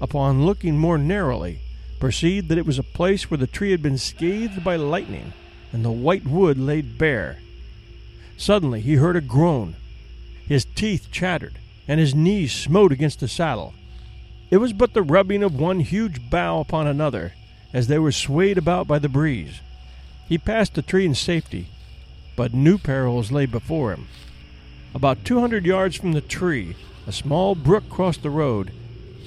upon 0.00 0.46
looking 0.46 0.78
more 0.78 0.96
narrowly, 0.96 1.58
perceived 1.98 2.48
that 2.48 2.58
it 2.58 2.66
was 2.66 2.78
a 2.78 2.84
place 2.84 3.28
where 3.28 3.38
the 3.38 3.48
tree 3.48 3.72
had 3.72 3.82
been 3.82 3.98
scathed 3.98 4.62
by 4.62 4.76
lightning 4.76 5.32
and 5.72 5.84
the 5.84 5.90
white 5.90 6.26
wood 6.26 6.56
laid 6.56 6.98
bare. 6.98 7.38
Suddenly 8.36 8.80
he 8.80 8.94
heard 8.94 9.16
a 9.16 9.20
groan. 9.20 9.74
His 10.46 10.64
teeth 10.64 11.08
chattered, 11.10 11.58
and 11.88 11.98
his 11.98 12.14
knees 12.14 12.52
smote 12.52 12.92
against 12.92 13.20
the 13.20 13.28
saddle. 13.28 13.74
It 14.50 14.58
was 14.58 14.72
but 14.72 14.94
the 14.94 15.02
rubbing 15.02 15.42
of 15.42 15.58
one 15.58 15.80
huge 15.80 16.30
bough 16.30 16.60
upon 16.60 16.86
another, 16.86 17.32
as 17.72 17.88
they 17.88 17.98
were 17.98 18.12
swayed 18.12 18.56
about 18.56 18.86
by 18.86 19.00
the 19.00 19.08
breeze. 19.08 19.60
He 20.28 20.38
passed 20.38 20.74
the 20.74 20.82
tree 20.82 21.04
in 21.04 21.14
safety, 21.14 21.66
but 22.36 22.54
new 22.54 22.78
perils 22.78 23.32
lay 23.32 23.46
before 23.46 23.92
him. 23.92 24.06
About 24.94 25.24
two 25.24 25.40
hundred 25.40 25.66
yards 25.66 25.96
from 25.96 26.12
the 26.12 26.20
tree, 26.20 26.76
a 27.06 27.12
small 27.12 27.54
brook 27.54 27.88
crossed 27.88 28.22
the 28.22 28.30
road 28.30 28.72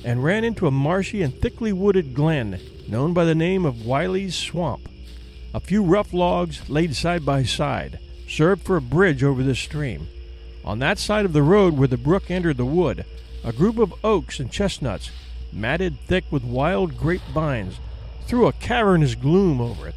and 0.04 0.24
ran 0.24 0.44
into 0.44 0.68
a 0.68 0.72
marshy 0.72 1.22
and 1.22 1.34
thickly 1.42 1.72
wooded 1.72 2.14
glen 2.14 2.60
known 2.88 3.14
by 3.14 3.24
the 3.24 3.36
name 3.36 3.66
of 3.66 3.86
Wiley's 3.86 4.36
Swamp. 4.36 4.90
A 5.54 5.60
few 5.60 5.84
rough 5.84 6.14
logs, 6.14 6.70
laid 6.70 6.96
side 6.96 7.26
by 7.26 7.44
side, 7.44 8.00
served 8.28 8.64
for 8.64 8.78
a 8.78 8.82
bridge 8.82 9.24
over 9.24 9.44
this 9.44 9.60
stream. 9.60 10.08
On 10.66 10.80
that 10.80 11.00
side 11.00 11.26
of 11.26 11.34
the 11.34 11.44
road 11.44 11.78
where 11.78 11.88
the 11.88 11.98
brook 11.98 12.30
entered 12.30 12.58
the 12.58 12.66
wood, 12.66 13.06
a 13.44 13.54
group 13.54 13.78
of 13.78 13.94
oaks 14.04 14.40
and 14.40 14.52
chestnuts, 14.52 15.12
matted 15.52 16.00
thick 16.02 16.26
with 16.30 16.44
wild 16.44 16.98
grapevines, 16.98 17.80
threw 18.28 18.48
a 18.48 18.54
cavernous 18.54 19.16
gloom 19.16 19.62
over 19.62 19.88
it. 19.88 19.96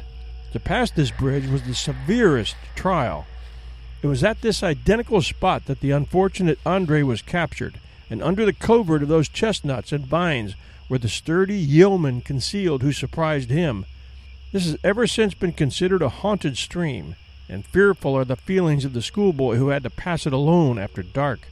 To 0.53 0.59
pass 0.59 0.89
this 0.89 1.11
bridge 1.11 1.47
was 1.47 1.63
the 1.63 1.75
severest 1.75 2.55
trial. 2.75 3.25
It 4.03 4.07
was 4.07 4.21
at 4.21 4.41
this 4.41 4.61
identical 4.61 5.21
spot 5.21 5.65
that 5.65 5.79
the 5.79 5.91
unfortunate 5.91 6.59
Andre 6.65 7.03
was 7.03 7.21
captured, 7.21 7.79
and 8.09 8.21
under 8.21 8.45
the 8.45 8.51
covert 8.51 9.01
of 9.01 9.07
those 9.07 9.29
chestnuts 9.29 9.93
and 9.93 10.05
vines 10.05 10.55
were 10.89 10.97
the 10.97 11.07
sturdy 11.07 11.55
yeomen 11.55 12.19
concealed 12.19 12.81
who 12.81 12.91
surprised 12.91 13.49
him. 13.49 13.85
This 14.51 14.65
has 14.65 14.75
ever 14.83 15.07
since 15.07 15.33
been 15.33 15.53
considered 15.53 16.01
a 16.01 16.09
haunted 16.09 16.57
stream, 16.57 17.15
and 17.47 17.65
fearful 17.65 18.13
are 18.13 18.25
the 18.25 18.35
feelings 18.35 18.83
of 18.83 18.91
the 18.91 19.01
schoolboy 19.01 19.55
who 19.55 19.69
had 19.69 19.83
to 19.83 19.89
pass 19.89 20.27
it 20.27 20.33
alone 20.33 20.77
after 20.77 21.01
dark. 21.01 21.47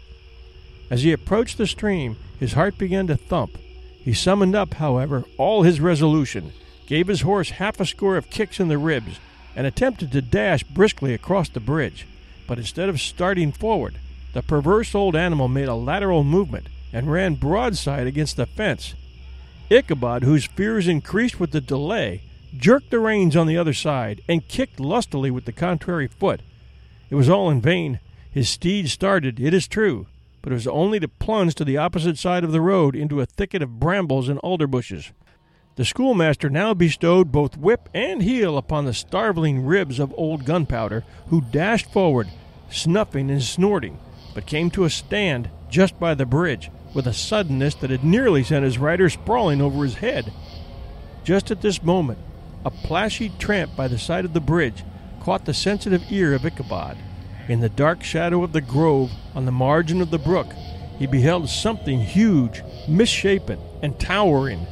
As 0.90 1.04
he 1.04 1.14
approached 1.14 1.58
the 1.58 1.66
stream, 1.66 2.18
his 2.38 2.52
heart 2.52 2.78
began 2.78 3.08
to 3.08 3.16
thump. 3.16 3.58
He 4.04 4.14
summoned 4.14 4.58
up, 4.58 4.74
however, 4.74 5.24
all 5.38 5.64
his 5.64 5.80
resolution, 5.80 6.52
gave 6.86 7.08
his 7.08 7.22
horse 7.22 7.52
half 7.52 7.80
a 7.80 7.86
score 7.86 8.18
of 8.18 8.30
kicks 8.30 8.60
in 8.60 8.68
the 8.68 8.78
ribs, 8.78 9.22
and 9.56 9.66
attempted 9.66 10.12
to 10.12 10.22
dash 10.22 10.66
briskly 10.66 11.14
across 11.14 11.48
the 11.48 11.62
bridge 11.62 12.06
but 12.48 12.58
instead 12.58 12.90
of 12.90 13.00
starting 13.00 13.52
forward, 13.52 13.98
the 14.34 14.42
perverse 14.42 14.96
old 14.96 15.16
animal 15.16 15.48
made 15.48 15.68
a 15.68 15.76
lateral 15.76 16.24
movement 16.24 16.68
and 16.94 17.12
ran 17.12 17.36
broadside 17.36 18.08
against 18.08 18.38
the 18.38 18.46
fence. 18.46 18.96
Ichabod, 19.70 20.24
whose 20.24 20.46
fears 20.46 20.88
increased 20.88 21.40
with 21.40 21.52
the 21.52 21.62
delay, 21.62 22.24
jerked 22.58 22.92
the 22.92 23.00
reins 23.00 23.36
on 23.36 23.48
the 23.48 23.58
other 23.58 23.74
side 23.74 24.22
and 24.28 24.48
kicked 24.48 24.80
lustily 24.80 25.32
with 25.32 25.46
the 25.46 25.52
contrary 25.52 26.08
foot. 26.08 26.42
It 27.10 27.16
was 27.16 27.30
all 27.30 27.50
in 27.50 27.62
vain. 27.62 28.00
His 28.30 28.50
steed 28.50 28.90
started, 28.90 29.40
it 29.40 29.54
is 29.54 29.68
true, 29.68 30.08
but 30.42 30.52
it 30.52 30.56
was 30.56 30.68
only 30.68 31.00
to 31.00 31.08
plunge 31.08 31.56
to 31.56 31.66
the 31.66 31.78
opposite 31.78 32.18
side 32.18 32.44
of 32.44 32.52
the 32.52 32.62
road 32.62 32.96
into 32.96 33.22
a 33.22 33.26
thicket 33.26 33.62
of 33.62 33.80
brambles 33.80 34.30
and 34.30 34.40
alder 34.40 34.68
bushes. 34.68 35.12
The 35.76 35.86
schoolmaster 35.86 36.50
now 36.50 36.74
bestowed 36.74 37.32
both 37.32 37.58
whip 37.58 37.88
and 37.94 38.22
heel 38.22 38.58
upon 38.58 38.86
the 38.86 38.94
starveling 38.94 39.66
ribs 39.66 40.00
of 40.00 40.14
old 40.18 40.46
Gunpowder, 40.46 41.06
who 41.28 41.42
dashed 41.42 41.92
forward 41.92 42.28
snuffing 42.70 43.30
and 43.30 43.42
snorting, 43.42 43.98
but 44.34 44.46
came 44.46 44.70
to 44.72 44.84
a 44.84 44.90
stand 44.90 45.50
just 45.70 46.00
by 46.00 46.14
the 46.14 46.26
bridge 46.26 46.70
with 46.94 47.08
a 47.08 47.14
suddenness 47.14 47.76
that 47.76 47.90
had 47.90 48.04
nearly 48.04 48.44
sent 48.44 48.66
his 48.66 48.78
rider 48.78 49.10
sprawling 49.10 49.62
over 49.62 49.84
his 49.84 49.96
head. 49.96 50.34
Just 51.24 51.52
at 51.52 51.62
this 51.62 51.84
moment, 51.84 52.20
a 52.66 52.72
plashy 52.72 53.30
tramp 53.40 53.76
by 53.76 53.88
the 53.88 53.98
side 54.00 54.26
of 54.26 54.34
the 54.34 54.40
bridge 54.42 54.84
caught 55.22 55.46
the 55.46 55.54
sensitive 55.54 56.04
ear 56.10 56.34
of 56.34 56.46
Ichabod. 56.46 56.98
In 57.48 57.62
the 57.62 57.70
dark 57.70 58.04
shadow 58.04 58.44
of 58.44 58.54
the 58.54 58.62
grove 58.62 59.12
on 59.34 59.46
the 59.46 59.52
margin 59.52 60.02
of 60.02 60.12
the 60.12 60.20
brook, 60.20 60.54
he 60.98 61.08
beheld 61.08 61.50
something 61.50 62.00
huge, 62.00 62.62
misshapen, 62.88 63.60
and 63.82 64.00
towering. 64.00 64.68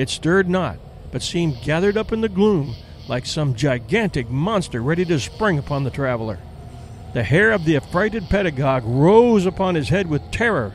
It 0.00 0.08
stirred 0.08 0.48
not, 0.48 0.78
but 1.12 1.20
seemed 1.20 1.60
gathered 1.60 1.98
up 1.98 2.10
in 2.10 2.22
the 2.22 2.28
gloom 2.30 2.74
like 3.06 3.26
some 3.26 3.54
gigantic 3.54 4.30
monster 4.30 4.80
ready 4.80 5.04
to 5.04 5.20
spring 5.20 5.58
upon 5.58 5.84
the 5.84 5.90
traveler. 5.90 6.38
The 7.12 7.22
hair 7.22 7.52
of 7.52 7.66
the 7.66 7.76
affrighted 7.76 8.30
pedagogue 8.30 8.84
rose 8.86 9.44
upon 9.44 9.74
his 9.74 9.90
head 9.90 10.08
with 10.08 10.30
terror. 10.30 10.72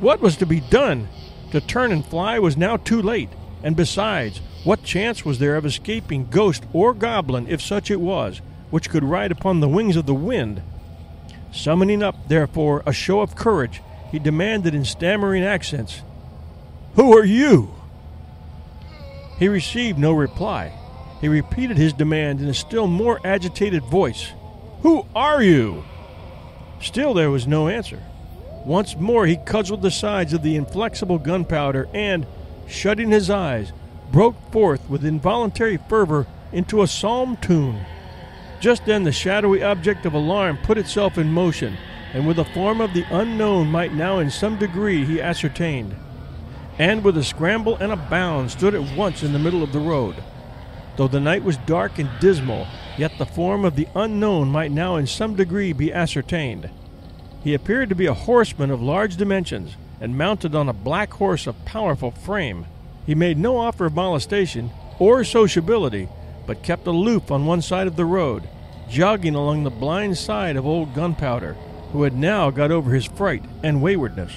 What 0.00 0.22
was 0.22 0.38
to 0.38 0.46
be 0.46 0.60
done? 0.60 1.10
To 1.50 1.60
turn 1.60 1.92
and 1.92 2.02
fly 2.02 2.38
was 2.38 2.56
now 2.56 2.78
too 2.78 3.02
late, 3.02 3.28
and 3.62 3.76
besides, 3.76 4.40
what 4.64 4.84
chance 4.84 5.26
was 5.26 5.38
there 5.38 5.56
of 5.56 5.66
escaping 5.66 6.30
ghost 6.30 6.64
or 6.72 6.94
goblin, 6.94 7.46
if 7.46 7.60
such 7.60 7.90
it 7.90 8.00
was, 8.00 8.40
which 8.70 8.88
could 8.88 9.04
ride 9.04 9.32
upon 9.32 9.60
the 9.60 9.68
wings 9.68 9.96
of 9.96 10.06
the 10.06 10.14
wind? 10.14 10.62
Summoning 11.52 12.02
up, 12.02 12.26
therefore, 12.26 12.82
a 12.86 12.92
show 12.94 13.20
of 13.20 13.36
courage, 13.36 13.82
he 14.10 14.18
demanded 14.18 14.74
in 14.74 14.86
stammering 14.86 15.44
accents, 15.44 16.00
Who 16.94 17.14
are 17.14 17.26
you? 17.26 17.74
He 19.38 19.48
received 19.48 19.98
no 19.98 20.12
reply. 20.12 20.72
He 21.20 21.28
repeated 21.28 21.76
his 21.76 21.92
demand 21.92 22.40
in 22.40 22.48
a 22.48 22.54
still 22.54 22.86
more 22.86 23.20
agitated 23.24 23.84
voice. 23.84 24.32
Who 24.82 25.06
are 25.14 25.42
you? 25.42 25.84
Still 26.80 27.14
there 27.14 27.30
was 27.30 27.46
no 27.46 27.68
answer. 27.68 28.02
Once 28.64 28.96
more 28.96 29.26
he 29.26 29.36
cudgeled 29.36 29.82
the 29.82 29.90
sides 29.90 30.32
of 30.32 30.42
the 30.42 30.56
inflexible 30.56 31.18
gunpowder 31.18 31.88
and, 31.94 32.26
shutting 32.66 33.10
his 33.10 33.30
eyes, 33.30 33.72
broke 34.12 34.36
forth 34.52 34.88
with 34.88 35.04
involuntary 35.04 35.78
fervor 35.88 36.26
into 36.52 36.82
a 36.82 36.86
psalm 36.86 37.36
tune. 37.36 37.84
Just 38.60 38.86
then 38.86 39.04
the 39.04 39.12
shadowy 39.12 39.62
object 39.62 40.04
of 40.06 40.14
alarm 40.14 40.58
put 40.62 40.78
itself 40.78 41.16
in 41.16 41.32
motion, 41.32 41.76
and 42.12 42.26
with 42.26 42.36
the 42.36 42.44
form 42.44 42.80
of 42.80 42.92
the 42.92 43.04
unknown 43.10 43.68
might 43.68 43.92
now 43.92 44.18
in 44.18 44.30
some 44.30 44.58
degree 44.58 45.04
he 45.04 45.20
ascertained, 45.20 45.94
and 46.78 47.02
with 47.02 47.16
a 47.16 47.24
scramble 47.24 47.76
and 47.76 47.92
a 47.92 47.96
bound 47.96 48.50
stood 48.50 48.74
at 48.74 48.96
once 48.96 49.22
in 49.22 49.32
the 49.32 49.38
middle 49.38 49.62
of 49.62 49.72
the 49.72 49.80
road. 49.80 50.16
Though 50.96 51.08
the 51.08 51.20
night 51.20 51.44
was 51.44 51.56
dark 51.58 51.98
and 51.98 52.08
dismal, 52.20 52.66
yet 52.96 53.18
the 53.18 53.26
form 53.26 53.64
of 53.64 53.76
the 53.76 53.88
unknown 53.94 54.48
might 54.48 54.72
now 54.72 54.96
in 54.96 55.06
some 55.06 55.36
degree 55.36 55.72
be 55.72 55.92
ascertained. 55.92 56.70
He 57.42 57.54
appeared 57.54 57.88
to 57.88 57.94
be 57.94 58.06
a 58.06 58.14
horseman 58.14 58.70
of 58.70 58.82
large 58.82 59.16
dimensions, 59.16 59.76
and 60.00 60.16
mounted 60.16 60.54
on 60.54 60.68
a 60.68 60.72
black 60.72 61.12
horse 61.14 61.46
of 61.46 61.64
powerful 61.64 62.10
frame. 62.10 62.66
He 63.06 63.14
made 63.14 63.38
no 63.38 63.56
offer 63.56 63.86
of 63.86 63.94
molestation 63.94 64.70
or 64.98 65.24
sociability, 65.24 66.08
but 66.46 66.62
kept 66.62 66.86
aloof 66.86 67.30
on 67.30 67.46
one 67.46 67.62
side 67.62 67.86
of 67.86 67.96
the 67.96 68.04
road, 68.04 68.48
jogging 68.88 69.34
along 69.34 69.64
the 69.64 69.70
blind 69.70 70.16
side 70.16 70.56
of 70.56 70.66
old 70.66 70.94
Gunpowder, 70.94 71.54
who 71.92 72.02
had 72.02 72.14
now 72.14 72.50
got 72.50 72.70
over 72.70 72.92
his 72.92 73.06
fright 73.06 73.44
and 73.62 73.82
waywardness. 73.82 74.32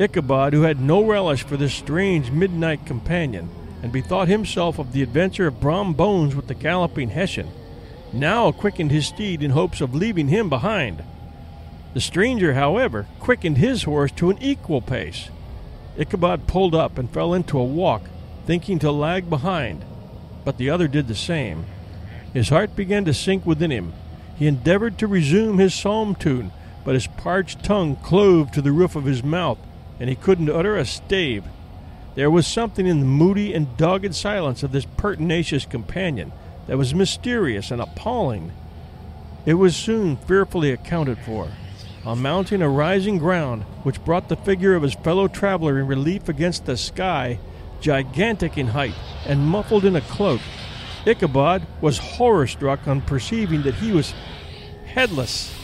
Ichabod, 0.00 0.52
who 0.52 0.62
had 0.62 0.80
no 0.80 1.04
relish 1.04 1.42
for 1.42 1.56
this 1.56 1.74
strange 1.74 2.30
midnight 2.30 2.86
companion, 2.86 3.50
and 3.82 3.92
bethought 3.92 4.28
himself 4.28 4.78
of 4.78 4.92
the 4.92 5.02
adventure 5.02 5.48
of 5.48 5.60
Brom 5.60 5.92
Bones 5.92 6.36
with 6.36 6.46
the 6.46 6.54
galloping 6.54 7.10
Hessian, 7.10 7.48
now 8.12 8.52
quickened 8.52 8.90
his 8.90 9.06
steed 9.06 9.42
in 9.42 9.50
hopes 9.50 9.80
of 9.80 9.94
leaving 9.94 10.28
him 10.28 10.48
behind. 10.48 11.02
The 11.94 12.00
stranger, 12.00 12.54
however, 12.54 13.06
quickened 13.18 13.58
his 13.58 13.82
horse 13.82 14.12
to 14.12 14.30
an 14.30 14.38
equal 14.40 14.80
pace. 14.80 15.30
Ichabod 15.98 16.46
pulled 16.46 16.74
up 16.74 16.96
and 16.96 17.10
fell 17.10 17.34
into 17.34 17.58
a 17.58 17.64
walk, 17.64 18.02
thinking 18.46 18.78
to 18.78 18.92
lag 18.92 19.28
behind, 19.28 19.84
but 20.44 20.58
the 20.58 20.70
other 20.70 20.86
did 20.86 21.08
the 21.08 21.14
same. 21.14 21.66
His 22.32 22.50
heart 22.50 22.76
began 22.76 23.04
to 23.06 23.14
sink 23.14 23.44
within 23.44 23.72
him. 23.72 23.92
He 24.36 24.46
endeavored 24.46 24.96
to 24.98 25.08
resume 25.08 25.58
his 25.58 25.74
psalm 25.74 26.14
tune, 26.14 26.52
but 26.84 26.94
his 26.94 27.08
parched 27.08 27.64
tongue 27.64 27.96
clove 27.96 28.52
to 28.52 28.62
the 28.62 28.72
roof 28.72 28.94
of 28.94 29.04
his 29.04 29.24
mouth, 29.24 29.58
and 30.00 30.08
he 30.08 30.16
couldn't 30.16 30.50
utter 30.50 30.76
a 30.76 30.84
stave. 30.84 31.44
There 32.14 32.30
was 32.30 32.46
something 32.46 32.86
in 32.86 33.00
the 33.00 33.06
moody 33.06 33.54
and 33.54 33.76
dogged 33.76 34.14
silence 34.14 34.62
of 34.62 34.72
this 34.72 34.84
pertinacious 34.84 35.66
companion 35.66 36.32
that 36.66 36.78
was 36.78 36.94
mysterious 36.94 37.70
and 37.70 37.80
appalling. 37.80 38.52
It 39.46 39.54
was 39.54 39.76
soon 39.76 40.16
fearfully 40.16 40.72
accounted 40.72 41.18
for. 41.18 41.48
On 42.04 42.20
mounting 42.20 42.62
a 42.62 42.68
rising 42.68 43.18
ground, 43.18 43.62
which 43.82 44.04
brought 44.04 44.28
the 44.28 44.36
figure 44.36 44.74
of 44.74 44.82
his 44.82 44.94
fellow 44.94 45.28
traveler 45.28 45.78
in 45.78 45.86
relief 45.86 46.28
against 46.28 46.66
the 46.66 46.76
sky, 46.76 47.38
gigantic 47.80 48.58
in 48.58 48.68
height 48.68 48.94
and 49.26 49.46
muffled 49.46 49.84
in 49.84 49.96
a 49.96 50.00
cloak, 50.00 50.40
Ichabod 51.06 51.66
was 51.80 51.98
horror 51.98 52.46
struck 52.46 52.86
on 52.86 53.00
perceiving 53.00 53.62
that 53.62 53.74
he 53.74 53.92
was 53.92 54.12
headless. 54.86 55.54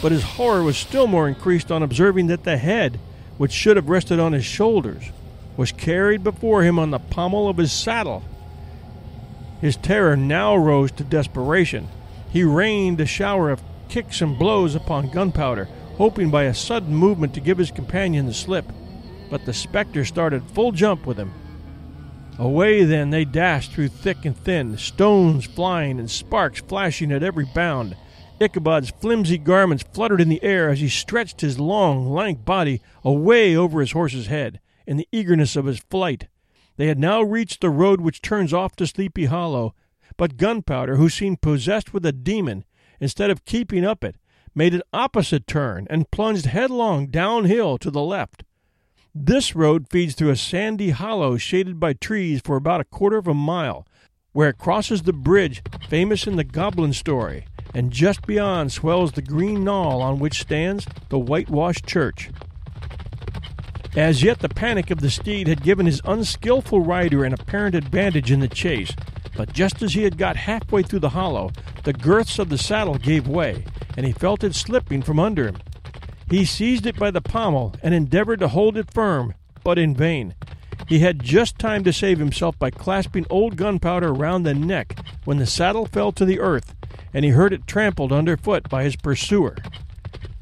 But 0.00 0.12
his 0.12 0.22
horror 0.22 0.62
was 0.62 0.76
still 0.76 1.06
more 1.06 1.26
increased 1.26 1.72
on 1.72 1.82
observing 1.82 2.28
that 2.28 2.44
the 2.44 2.58
head, 2.58 3.00
which 3.38 3.52
should 3.52 3.76
have 3.76 3.88
rested 3.88 4.20
on 4.20 4.32
his 4.32 4.44
shoulders, 4.44 5.10
was 5.56 5.72
carried 5.72 6.22
before 6.22 6.62
him 6.62 6.78
on 6.78 6.90
the 6.90 6.98
pommel 6.98 7.48
of 7.48 7.56
his 7.56 7.72
saddle. 7.72 8.22
His 9.60 9.76
terror 9.76 10.16
now 10.16 10.54
rose 10.56 10.92
to 10.92 11.04
desperation. 11.04 11.88
He 12.30 12.44
rained 12.44 13.00
a 13.00 13.06
shower 13.06 13.50
of 13.50 13.62
kicks 13.88 14.20
and 14.20 14.38
blows 14.38 14.74
upon 14.74 15.10
Gunpowder, 15.10 15.64
hoping 15.96 16.30
by 16.30 16.44
a 16.44 16.54
sudden 16.54 16.94
movement 16.94 17.34
to 17.34 17.40
give 17.40 17.58
his 17.58 17.70
companion 17.70 18.26
the 18.26 18.34
slip. 18.34 18.66
But 19.30 19.46
the 19.46 19.52
spectre 19.52 20.04
started 20.04 20.42
full 20.50 20.72
jump 20.72 21.06
with 21.06 21.16
him. 21.16 21.32
Away 22.38 22.84
then 22.84 23.10
they 23.10 23.24
dashed 23.24 23.72
through 23.72 23.88
thick 23.88 24.24
and 24.24 24.36
thin, 24.36 24.78
stones 24.78 25.44
flying 25.44 25.98
and 25.98 26.08
sparks 26.08 26.60
flashing 26.60 27.10
at 27.10 27.24
every 27.24 27.44
bound. 27.44 27.96
Ichabod's 28.40 28.90
flimsy 28.90 29.36
garments 29.36 29.84
fluttered 29.92 30.20
in 30.20 30.28
the 30.28 30.42
air 30.44 30.70
as 30.70 30.80
he 30.80 30.88
stretched 30.88 31.40
his 31.40 31.58
long, 31.58 32.08
lank 32.10 32.44
body 32.44 32.80
away 33.02 33.56
over 33.56 33.80
his 33.80 33.92
horse's 33.92 34.28
head 34.28 34.60
in 34.86 34.96
the 34.96 35.08
eagerness 35.10 35.56
of 35.56 35.66
his 35.66 35.80
flight. 35.90 36.28
They 36.76 36.86
had 36.86 36.98
now 36.98 37.20
reached 37.22 37.60
the 37.60 37.70
road 37.70 38.00
which 38.00 38.22
turns 38.22 38.52
off 38.52 38.76
to 38.76 38.86
Sleepy 38.86 39.24
Hollow, 39.24 39.74
but 40.16 40.36
Gunpowder, 40.36 40.96
who 40.96 41.08
seemed 41.08 41.40
possessed 41.40 41.92
with 41.92 42.06
a 42.06 42.12
demon, 42.12 42.64
instead 43.00 43.30
of 43.30 43.44
keeping 43.44 43.84
up 43.84 44.04
it, 44.04 44.16
made 44.54 44.74
an 44.74 44.82
opposite 44.92 45.46
turn 45.46 45.86
and 45.90 46.10
plunged 46.10 46.46
headlong 46.46 47.08
downhill 47.08 47.78
to 47.78 47.90
the 47.90 48.02
left. 48.02 48.44
This 49.14 49.56
road 49.56 49.88
feeds 49.90 50.14
through 50.14 50.30
a 50.30 50.36
sandy 50.36 50.90
hollow 50.90 51.36
shaded 51.36 51.80
by 51.80 51.92
trees 51.94 52.40
for 52.44 52.56
about 52.56 52.80
a 52.80 52.84
quarter 52.84 53.16
of 53.16 53.26
a 53.26 53.34
mile, 53.34 53.86
where 54.32 54.50
it 54.50 54.58
crosses 54.58 55.02
the 55.02 55.12
bridge 55.12 55.62
famous 55.88 56.26
in 56.26 56.36
the 56.36 56.44
goblin 56.44 56.92
story, 56.92 57.44
and 57.78 57.92
just 57.92 58.26
beyond 58.26 58.72
swells 58.72 59.12
the 59.12 59.22
green 59.22 59.62
knoll 59.62 60.02
on 60.02 60.18
which 60.18 60.40
stands 60.40 60.84
the 61.10 61.18
whitewashed 61.18 61.86
church. 61.86 62.28
As 63.96 64.20
yet, 64.20 64.40
the 64.40 64.48
panic 64.48 64.90
of 64.90 64.98
the 64.98 65.08
steed 65.08 65.46
had 65.46 65.62
given 65.62 65.86
his 65.86 66.02
unskilful 66.04 66.80
rider 66.80 67.24
an 67.24 67.32
apparent 67.32 67.76
advantage 67.76 68.32
in 68.32 68.40
the 68.40 68.48
chase, 68.48 68.90
but 69.36 69.52
just 69.52 69.80
as 69.80 69.94
he 69.94 70.02
had 70.02 70.18
got 70.18 70.34
halfway 70.34 70.82
through 70.82 70.98
the 70.98 71.10
hollow, 71.10 71.52
the 71.84 71.92
girths 71.92 72.40
of 72.40 72.48
the 72.48 72.58
saddle 72.58 72.98
gave 72.98 73.28
way, 73.28 73.64
and 73.96 74.04
he 74.04 74.10
felt 74.10 74.42
it 74.42 74.56
slipping 74.56 75.00
from 75.00 75.20
under 75.20 75.46
him. 75.46 75.58
He 76.28 76.44
seized 76.44 76.84
it 76.84 76.98
by 76.98 77.12
the 77.12 77.20
pommel 77.20 77.76
and 77.80 77.94
endeavored 77.94 78.40
to 78.40 78.48
hold 78.48 78.76
it 78.76 78.92
firm, 78.92 79.34
but 79.62 79.78
in 79.78 79.94
vain. 79.94 80.34
He 80.88 80.98
had 80.98 81.22
just 81.22 81.60
time 81.60 81.84
to 81.84 81.92
save 81.92 82.18
himself 82.18 82.58
by 82.58 82.70
clasping 82.70 83.24
old 83.30 83.54
gunpowder 83.54 84.12
round 84.12 84.44
the 84.44 84.52
neck 84.52 84.98
when 85.24 85.38
the 85.38 85.46
saddle 85.46 85.86
fell 85.86 86.10
to 86.10 86.24
the 86.24 86.40
earth, 86.40 86.74
and 87.12 87.24
he 87.24 87.30
heard 87.30 87.52
it 87.52 87.66
trampled 87.66 88.12
underfoot 88.12 88.68
by 88.68 88.84
his 88.84 88.96
pursuer. 88.96 89.56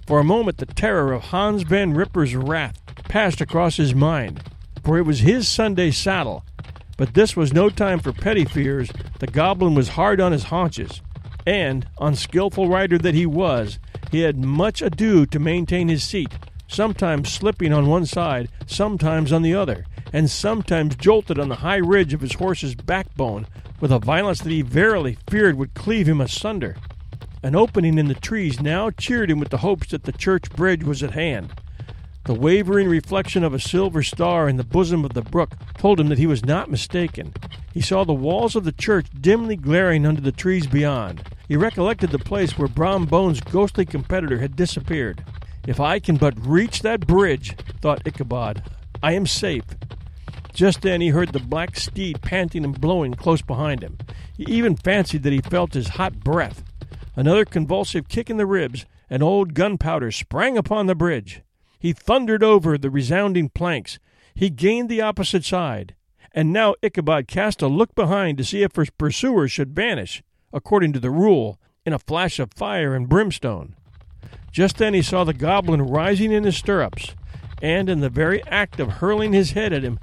For 0.06 0.20
a 0.20 0.24
moment 0.24 0.58
the 0.58 0.66
terror 0.66 1.12
of 1.12 1.24
Hans 1.24 1.62
Van 1.62 1.92
Ripper's 1.94 2.36
wrath 2.36 2.80
passed 3.08 3.40
across 3.40 3.76
his 3.76 3.94
mind, 3.94 4.42
for 4.84 4.98
it 4.98 5.02
was 5.02 5.20
his 5.20 5.48
Sunday 5.48 5.90
saddle. 5.90 6.44
But 6.96 7.14
this 7.14 7.36
was 7.36 7.52
no 7.52 7.68
time 7.68 7.98
for 7.98 8.12
petty 8.12 8.44
fears. 8.44 8.90
The 9.18 9.26
goblin 9.26 9.74
was 9.74 9.90
hard 9.90 10.20
on 10.20 10.32
his 10.32 10.44
haunches, 10.44 11.02
and, 11.46 11.86
unskilful 12.00 12.68
rider 12.68 12.98
that 12.98 13.14
he 13.14 13.26
was, 13.26 13.78
he 14.10 14.20
had 14.20 14.44
much 14.44 14.80
ado 14.80 15.26
to 15.26 15.38
maintain 15.38 15.88
his 15.88 16.02
seat, 16.02 16.32
sometimes 16.68 17.32
slipping 17.32 17.72
on 17.72 17.86
one 17.86 18.06
side, 18.06 18.48
sometimes 18.66 19.32
on 19.32 19.42
the 19.42 19.54
other, 19.54 19.84
and 20.16 20.30
sometimes 20.30 20.96
jolted 20.96 21.38
on 21.38 21.50
the 21.50 21.56
high 21.56 21.76
ridge 21.76 22.14
of 22.14 22.22
his 22.22 22.32
horse's 22.32 22.74
backbone 22.74 23.46
with 23.80 23.92
a 23.92 23.98
violence 23.98 24.40
that 24.40 24.50
he 24.50 24.62
verily 24.62 25.18
feared 25.28 25.56
would 25.56 25.74
cleave 25.74 26.08
him 26.08 26.22
asunder. 26.22 26.74
An 27.42 27.54
opening 27.54 27.98
in 27.98 28.08
the 28.08 28.14
trees 28.14 28.58
now 28.58 28.88
cheered 28.88 29.30
him 29.30 29.38
with 29.38 29.50
the 29.50 29.58
hopes 29.58 29.88
that 29.88 30.04
the 30.04 30.12
church 30.12 30.50
bridge 30.52 30.84
was 30.84 31.02
at 31.02 31.10
hand. 31.10 31.52
The 32.24 32.32
wavering 32.32 32.88
reflection 32.88 33.44
of 33.44 33.52
a 33.52 33.60
silver 33.60 34.02
star 34.02 34.48
in 34.48 34.56
the 34.56 34.64
bosom 34.64 35.04
of 35.04 35.12
the 35.12 35.20
brook 35.20 35.52
told 35.76 36.00
him 36.00 36.08
that 36.08 36.16
he 36.16 36.26
was 36.26 36.46
not 36.46 36.70
mistaken. 36.70 37.34
He 37.74 37.82
saw 37.82 38.02
the 38.02 38.14
walls 38.14 38.56
of 38.56 38.64
the 38.64 38.72
church 38.72 39.08
dimly 39.20 39.54
glaring 39.54 40.06
under 40.06 40.22
the 40.22 40.32
trees 40.32 40.66
beyond. 40.66 41.28
He 41.46 41.56
recollected 41.56 42.08
the 42.10 42.18
place 42.18 42.56
where 42.56 42.68
Brom 42.68 43.04
Bones' 43.04 43.42
ghostly 43.42 43.84
competitor 43.84 44.38
had 44.38 44.56
disappeared. 44.56 45.22
If 45.66 45.78
I 45.78 45.98
can 45.98 46.16
but 46.16 46.34
reach 46.40 46.80
that 46.80 47.06
bridge, 47.06 47.54
thought 47.82 48.06
Ichabod, 48.06 48.62
I 49.02 49.12
am 49.12 49.26
safe. 49.26 49.64
Just 50.56 50.80
then 50.80 51.02
he 51.02 51.08
heard 51.08 51.34
the 51.34 51.38
black 51.38 51.76
steed 51.76 52.22
panting 52.22 52.64
and 52.64 52.80
blowing 52.80 53.12
close 53.12 53.42
behind 53.42 53.82
him. 53.82 53.98
He 54.38 54.44
even 54.44 54.74
fancied 54.74 55.22
that 55.22 55.32
he 55.34 55.42
felt 55.42 55.74
his 55.74 55.88
hot 55.88 56.20
breath. 56.20 56.64
Another 57.14 57.44
convulsive 57.44 58.08
kick 58.08 58.30
in 58.30 58.38
the 58.38 58.46
ribs, 58.46 58.86
and 59.10 59.22
old 59.22 59.52
Gunpowder 59.52 60.10
sprang 60.10 60.56
upon 60.56 60.86
the 60.86 60.94
bridge. 60.94 61.42
He 61.78 61.92
thundered 61.92 62.42
over 62.42 62.78
the 62.78 62.88
resounding 62.88 63.50
planks. 63.50 63.98
He 64.34 64.48
gained 64.48 64.88
the 64.88 65.02
opposite 65.02 65.44
side. 65.44 65.94
And 66.32 66.54
now 66.54 66.74
Ichabod 66.80 67.28
cast 67.28 67.60
a 67.60 67.68
look 67.68 67.94
behind 67.94 68.38
to 68.38 68.44
see 68.44 68.62
if 68.62 68.76
his 68.76 68.88
pursuer 68.88 69.48
should 69.48 69.76
vanish, 69.76 70.22
according 70.54 70.94
to 70.94 71.00
the 71.00 71.10
rule, 71.10 71.60
in 71.84 71.92
a 71.92 71.98
flash 71.98 72.38
of 72.38 72.54
fire 72.54 72.94
and 72.94 73.10
brimstone. 73.10 73.76
Just 74.52 74.78
then 74.78 74.94
he 74.94 75.02
saw 75.02 75.22
the 75.22 75.34
goblin 75.34 75.82
rising 75.82 76.32
in 76.32 76.44
his 76.44 76.56
stirrups, 76.56 77.14
and 77.60 77.90
in 77.90 78.00
the 78.00 78.08
very 78.08 78.42
act 78.44 78.80
of 78.80 78.88
hurling 78.88 79.34
his 79.34 79.50
head 79.50 79.74
at 79.74 79.84
him, 79.84 79.98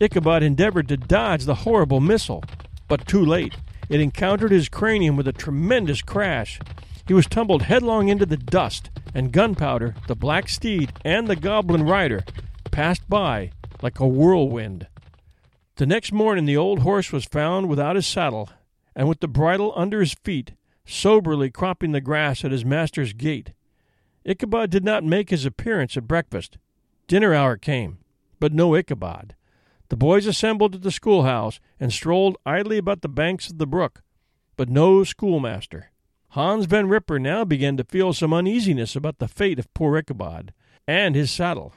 Ichabod 0.00 0.42
endeavored 0.42 0.88
to 0.88 0.96
dodge 0.96 1.44
the 1.44 1.54
horrible 1.54 2.00
missile. 2.00 2.44
But 2.88 3.06
too 3.06 3.24
late. 3.24 3.54
It 3.88 4.00
encountered 4.00 4.50
his 4.50 4.68
cranium 4.68 5.16
with 5.16 5.28
a 5.28 5.32
tremendous 5.32 6.02
crash. 6.02 6.60
He 7.06 7.14
was 7.14 7.26
tumbled 7.26 7.62
headlong 7.62 8.08
into 8.08 8.26
the 8.26 8.36
dust, 8.36 8.90
and 9.14 9.32
Gunpowder, 9.32 9.94
the 10.08 10.16
black 10.16 10.48
steed, 10.48 10.92
and 11.04 11.28
the 11.28 11.36
goblin 11.36 11.84
rider 11.84 12.24
passed 12.72 13.08
by 13.08 13.52
like 13.82 14.00
a 14.00 14.06
whirlwind. 14.06 14.88
The 15.76 15.86
next 15.86 16.12
morning 16.12 16.46
the 16.46 16.56
old 16.56 16.80
horse 16.80 17.12
was 17.12 17.24
found 17.24 17.68
without 17.68 17.96
his 17.96 18.06
saddle, 18.06 18.50
and 18.94 19.08
with 19.08 19.20
the 19.20 19.28
bridle 19.28 19.72
under 19.76 20.00
his 20.00 20.14
feet, 20.14 20.52
soberly 20.84 21.50
cropping 21.50 21.92
the 21.92 22.00
grass 22.00 22.44
at 22.44 22.50
his 22.50 22.64
master's 22.64 23.12
gate. 23.12 23.52
Ichabod 24.24 24.70
did 24.70 24.84
not 24.84 25.04
make 25.04 25.30
his 25.30 25.44
appearance 25.44 25.96
at 25.96 26.08
breakfast. 26.08 26.58
Dinner 27.06 27.32
hour 27.32 27.56
came, 27.56 27.98
but 28.40 28.52
no 28.52 28.74
Ichabod. 28.74 29.35
The 29.88 29.96
boys 29.96 30.26
assembled 30.26 30.74
at 30.74 30.82
the 30.82 30.90
schoolhouse 30.90 31.60
and 31.78 31.92
strolled 31.92 32.36
idly 32.44 32.78
about 32.78 33.02
the 33.02 33.08
banks 33.08 33.48
of 33.48 33.58
the 33.58 33.66
brook, 33.66 34.02
but 34.56 34.68
no 34.68 35.04
schoolmaster. 35.04 35.90
Hans 36.30 36.66
Van 36.66 36.88
Ripper 36.88 37.18
now 37.18 37.44
began 37.44 37.76
to 37.76 37.84
feel 37.84 38.12
some 38.12 38.32
uneasiness 38.32 38.96
about 38.96 39.18
the 39.18 39.28
fate 39.28 39.58
of 39.58 39.72
poor 39.74 39.96
Ichabod 39.96 40.52
and 40.88 41.14
his 41.14 41.30
saddle. 41.30 41.72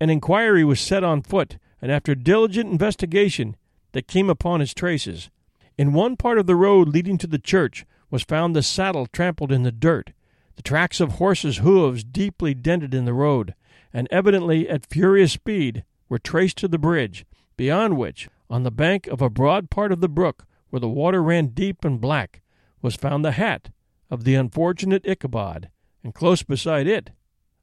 An 0.00 0.10
inquiry 0.10 0.64
was 0.64 0.80
set 0.80 1.04
on 1.04 1.22
foot, 1.22 1.58
and 1.80 1.92
after 1.92 2.14
diligent 2.14 2.70
investigation, 2.70 3.56
they 3.92 4.02
came 4.02 4.28
upon 4.28 4.60
his 4.60 4.74
traces. 4.74 5.30
In 5.78 5.92
one 5.92 6.16
part 6.16 6.38
of 6.38 6.46
the 6.46 6.56
road 6.56 6.88
leading 6.88 7.18
to 7.18 7.26
the 7.26 7.38
church 7.38 7.86
was 8.10 8.22
found 8.22 8.54
the 8.54 8.62
saddle 8.62 9.06
trampled 9.06 9.52
in 9.52 9.62
the 9.62 9.72
dirt, 9.72 10.12
the 10.56 10.62
tracks 10.62 11.00
of 11.00 11.12
horses' 11.12 11.58
hoofs 11.58 12.04
deeply 12.04 12.52
dented 12.54 12.94
in 12.94 13.04
the 13.04 13.14
road, 13.14 13.54
and 13.92 14.08
evidently 14.10 14.68
at 14.68 14.86
furious 14.86 15.32
speed, 15.32 15.84
were 16.08 16.18
traced 16.18 16.58
to 16.58 16.68
the 16.68 16.78
bridge, 16.78 17.24
beyond 17.56 17.96
which, 17.96 18.28
on 18.50 18.62
the 18.62 18.70
bank 18.70 19.06
of 19.06 19.22
a 19.22 19.30
broad 19.30 19.70
part 19.70 19.92
of 19.92 20.00
the 20.00 20.08
brook, 20.08 20.46
where 20.70 20.80
the 20.80 20.88
water 20.88 21.22
ran 21.22 21.48
deep 21.48 21.84
and 21.84 22.00
black, 22.00 22.42
was 22.82 22.96
found 22.96 23.24
the 23.24 23.32
hat 23.32 23.70
of 24.10 24.24
the 24.24 24.34
unfortunate 24.34 25.06
Ichabod, 25.06 25.70
and 26.02 26.14
close 26.14 26.42
beside 26.42 26.86
it, 26.86 27.10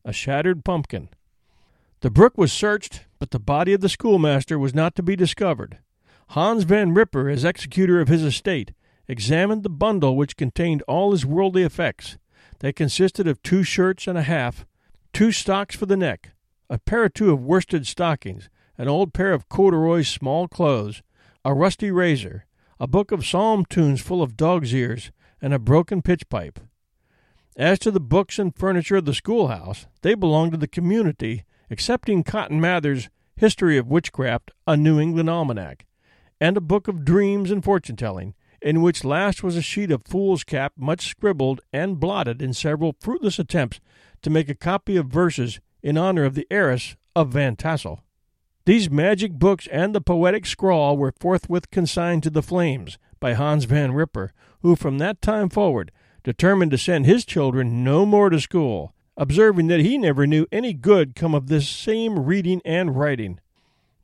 a 0.04 0.12
shattered 0.12 0.66
pumpkin. 0.66 1.10
The 2.02 2.10
brook 2.10 2.38
was 2.38 2.52
searched, 2.52 3.06
but 3.20 3.32
the 3.32 3.40
body 3.40 3.74
of 3.74 3.82
the 3.82 3.90
schoolmaster 3.90 4.58
was 4.58 4.74
not 4.74 4.96
to 4.96 5.04
be 5.04 5.16
discovered. 5.16 5.78
Hans 6.30 6.64
Van 6.64 6.94
Ripper, 6.94 7.30
as 7.30 7.46
executor 7.46 8.02
of 8.02 8.08
his 8.08 8.24
estate, 8.24 8.74
examined 9.08 9.64
the 9.64 9.70
bundle 9.70 10.16
which 10.16 10.38
contained 10.38 10.82
all 10.88 11.12
his 11.12 11.26
worldly 11.26 11.64
effects. 11.64 12.18
They 12.60 12.74
consisted 12.74 13.28
of 13.28 13.44
two 13.44 13.64
shirts 13.64 14.08
and 14.08 14.18
a 14.18 14.24
half, 14.24 14.66
two 15.14 15.32
stocks 15.32 15.76
for 15.76 15.86
the 15.86 15.98
neck, 15.98 16.32
a 16.70 16.80
pair 16.80 17.04
or 17.04 17.10
two 17.10 17.32
of 17.32 17.44
worsted 17.44 17.86
stockings, 17.86 18.50
an 18.78 18.88
old 18.88 19.14
pair 19.14 19.34
of 19.34 19.50
corduroy 19.50 20.02
small 20.02 20.48
clothes, 20.48 21.02
a 21.44 21.54
rusty 21.54 21.92
razor, 21.92 22.46
a 22.80 22.88
book 22.88 23.12
of 23.12 23.26
psalm 23.26 23.66
tunes 23.66 24.02
full 24.02 24.22
of 24.22 24.38
dog's 24.38 24.74
ears, 24.74 25.12
and 25.42 25.54
a 25.54 25.60
broken 25.60 26.02
pitch 26.02 26.28
pipe. 26.30 26.60
As 27.58 27.80
to 27.80 27.92
the 27.92 28.00
books 28.00 28.40
and 28.40 28.56
furniture 28.56 28.98
of 28.98 29.06
the 29.06 29.14
schoolhouse, 29.14 29.88
they 30.02 30.16
belonged 30.16 30.54
to 30.54 30.58
the 30.58 30.68
community, 30.68 31.44
excepting 31.70 32.24
Cotton 32.24 32.62
Mather's 32.62 33.10
History 33.36 33.78
of 33.78 33.88
Witchcraft, 33.88 34.52
a 34.68 34.78
New 34.78 35.00
England 35.00 35.30
Almanac, 35.30 35.86
and 36.40 36.56
a 36.56 36.62
book 36.62 36.88
of 36.88 37.04
dreams 37.04 37.52
and 37.52 37.64
fortune 37.64 37.96
telling, 37.96 38.36
in 38.62 38.82
which 38.82 39.04
last 39.04 39.44
was 39.44 39.58
a 39.58 39.62
sheet 39.62 39.92
of 39.92 40.04
foolscap 40.04 40.74
much 40.78 41.08
scribbled 41.08 41.62
and 41.74 42.00
blotted 42.00 42.42
in 42.42 42.54
several 42.54 42.96
fruitless 43.00 43.40
attempts 43.40 43.80
to 44.22 44.30
make 44.30 44.50
a 44.50 44.56
copy 44.56 44.96
of 44.96 45.08
verses 45.08 45.60
in 45.82 45.98
honor 45.98 46.24
of 46.24 46.36
the 46.36 46.48
heiress 46.52 46.96
of 47.16 47.30
Van 47.30 47.56
Tassel. 47.56 48.04
These 48.66 48.92
magic 48.92 49.34
books 49.34 49.68
and 49.72 49.96
the 49.96 50.02
poetic 50.02 50.46
scrawl 50.46 50.96
were 50.96 51.14
forthwith 51.20 51.72
consigned 51.72 52.22
to 52.24 52.30
the 52.30 52.44
flames 52.44 53.00
by 53.20 53.34
Hans 53.34 53.66
Van 53.66 53.92
Ripper, 53.94 54.34
who 54.62 54.76
from 54.76 55.00
that 55.00 55.22
time 55.22 55.50
forward 55.50 55.92
determined 56.24 56.70
to 56.72 56.78
send 56.78 57.06
his 57.06 57.26
children 57.26 57.84
no 57.84 58.06
more 58.06 58.30
to 58.30 58.40
school, 58.40 58.94
observing 59.18 59.68
that 59.68 59.80
he 59.80 59.98
never 59.98 60.28
knew 60.28 60.46
any 60.52 60.74
good 60.74 61.16
come 61.16 61.34
of 61.34 61.48
this 61.48 61.68
same 61.68 62.20
reading 62.20 62.62
and 62.64 62.96
writing. 62.96 63.40